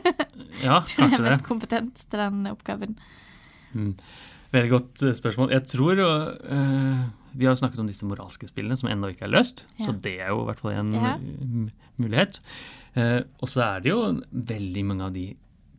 Ja 0.63 0.81
tror 0.87 1.05
jeg 1.09 1.11
Du 1.11 1.17
er 1.19 1.25
det. 1.25 1.31
mest 1.35 1.45
kompetent 1.47 2.05
til 2.09 2.19
den 2.23 2.47
oppgaven. 2.53 2.95
Mm. 3.75 3.93
Veldig 4.55 4.71
godt 4.73 5.03
eh, 5.03 5.15
spørsmål. 5.19 5.51
Jeg 5.53 5.67
tror 5.69 5.99
uh, 6.01 7.03
Vi 7.37 7.45
har 7.51 7.59
snakket 7.59 7.83
om 7.83 7.87
disse 7.91 8.07
moralske 8.09 8.49
spillene 8.49 8.79
som 8.79 8.89
ennå 8.89 9.11
ikke 9.13 9.27
er 9.27 9.35
løst, 9.35 9.67
Ja. 9.77 9.85
så 9.91 9.93
det 10.01 10.15
er 10.23 10.31
jo 10.33 10.41
i 10.45 10.47
hvert 10.49 10.63
fall 10.63 10.73
en 10.79 10.95
Ja. 10.95 11.17
mulighet. 11.99 12.41
Uh, 12.97 13.21
og 13.43 13.49
så 13.51 13.61
er 13.77 13.81
det 13.85 13.91
jo 13.93 14.01
veldig 14.33 14.85
mange 14.89 15.05
av 15.05 15.13
de 15.19 15.27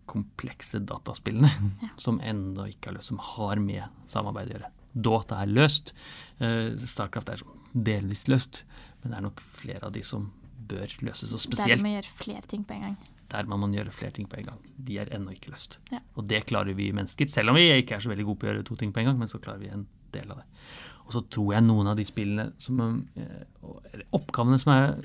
komplekse 0.09 0.81
dataspillene 0.89 1.51
Ja. 1.83 1.91
som 2.05 2.19
ennå 2.25 2.65
ikke 2.73 2.91
er 2.91 2.97
løst, 2.99 3.11
som 3.13 3.21
har 3.35 3.61
med 3.63 3.85
samarbeid 4.09 4.51
å 4.51 4.57
gjøre. 4.57 4.71
Dota 4.93 5.37
er 5.43 5.51
løst. 5.53 5.93
eh, 6.41 6.73
Starcraft 6.89 7.29
er 7.35 7.43
delvis 7.73 8.25
løst, 8.31 8.63
men 9.03 9.11
det 9.13 9.17
er 9.19 9.25
nok 9.29 9.39
flere 9.45 9.85
av 9.87 9.93
de 9.95 10.01
som 10.03 10.31
bør 10.69 10.91
løses. 11.05 11.31
Og 11.33 11.39
spesielt 11.41 11.77
Der 11.79 11.81
må 11.81 11.87
man 11.87 11.95
gjøre 11.99 12.11
flere 12.17 12.45
ting 12.49 12.65
på 12.67 12.73
en 12.75 12.81
gang. 12.87 12.97
der 13.29 13.45
må 13.49 13.57
man 13.61 13.73
gjøre 13.73 13.91
flere 13.93 14.11
ting 14.17 14.27
på 14.29 14.37
en 14.39 14.45
gang. 14.49 14.59
De 14.89 14.97
er 15.01 15.09
ennå 15.13 15.31
ikke 15.35 15.51
løst. 15.53 15.77
Ja. 15.93 15.99
Og 16.17 16.25
det 16.27 16.43
klarer 16.49 16.73
vi 16.77 16.91
mennesker, 16.91 17.29
selv 17.29 17.49
om 17.53 17.55
vi 17.57 17.67
ikke 17.77 17.95
er 17.97 18.03
så 18.03 18.09
veldig 18.09 18.25
gode 18.25 18.41
på 18.41 18.47
å 18.47 18.49
gjøre 18.51 18.65
to 18.65 18.75
ting 18.81 18.91
på 18.93 19.01
en 19.03 19.11
gang, 19.11 19.19
men 19.21 19.29
så 19.29 19.39
klarer 19.41 19.61
vi 19.61 19.69
en 19.73 19.85
del 20.13 20.31
av 20.33 20.41
det. 20.41 20.45
Og 21.05 21.13
så 21.15 21.21
tror 21.29 21.53
jeg 21.55 21.65
noen 21.65 21.87
av 21.89 21.97
de 21.97 22.05
spillene 22.05 22.47
som 22.61 22.81
eh, 23.17 23.45
eller 23.93 24.05
Oppgavene 24.17 24.57
som 24.61 24.73
er, 24.73 24.97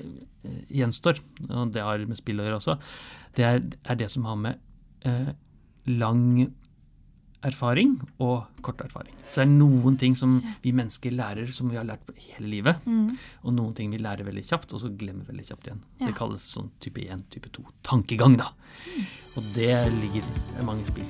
eh, 0.45 0.59
gjenstår, 0.81 1.21
og 1.49 1.71
det 1.73 1.81
har 1.85 2.01
med 2.09 2.17
spill 2.17 2.41
å 2.41 2.45
gjøre 2.49 2.59
også, 2.61 2.77
det 3.37 3.45
er, 3.45 3.61
er 3.89 3.95
det 4.01 4.09
som 4.13 4.25
har 4.29 4.37
med 4.41 4.61
eh, 5.05 5.33
lang 5.87 6.51
erfaring 7.45 7.91
og 8.25 8.47
kort 8.65 8.79
erfaring. 8.81 9.13
Så 9.29 9.43
det 9.43 9.43
er 9.45 9.51
noen 9.59 9.97
ting 10.01 10.15
som 10.17 10.39
vi 10.63 10.71
mennesker 10.73 11.13
lærer 11.13 11.51
som 11.53 11.69
vi 11.69 11.77
har 11.77 11.85
lært 11.85 12.07
hele 12.15 12.47
livet, 12.49 12.79
Mm. 12.89 13.11
og 13.43 13.53
noen 13.53 13.75
ting 13.77 13.91
vi 13.91 13.99
lærer 14.01 14.25
veldig 14.25 14.43
kjapt, 14.47 14.73
og 14.73 14.81
så 14.81 14.89
glemmer 14.97 15.25
veldig 15.29 15.45
kjapt 15.45 15.67
igjen. 15.69 15.81
Ja. 15.99 16.07
Det 16.07 16.15
kalles 16.17 16.41
sånn 16.55 16.71
type 16.81 16.97
1, 17.05 17.21
type 17.29 17.49
2 17.53 17.63
tankegang, 17.83 18.37
da. 18.37 18.45
Og 19.37 19.43
det 19.53 19.75
ligger 20.01 20.23
i 20.59 20.65
mange 20.65 20.85
spill. 20.89 21.05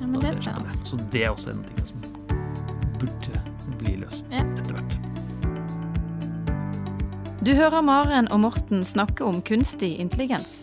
Ja, 0.00 0.06
men 0.06 0.20
det 0.20 0.30
er 0.30 0.38
på 0.38 0.42
spennende. 0.42 0.86
Så 0.86 0.96
det 1.10 1.24
er 1.24 1.30
også 1.34 1.50
en 1.54 1.64
ting 1.64 1.84
som 1.86 1.98
burde 3.00 3.78
bli 3.78 3.96
løst 3.96 4.26
Ja. 4.30 4.44
etter 4.44 4.74
hvert. 4.78 5.00
Du 7.44 7.52
hører 7.52 7.82
Maren 7.82 8.28
og 8.32 8.40
Morten 8.40 8.80
snakke 8.84 9.20
om 9.26 9.42
kunstig 9.42 9.98
intelligens. 9.98 10.62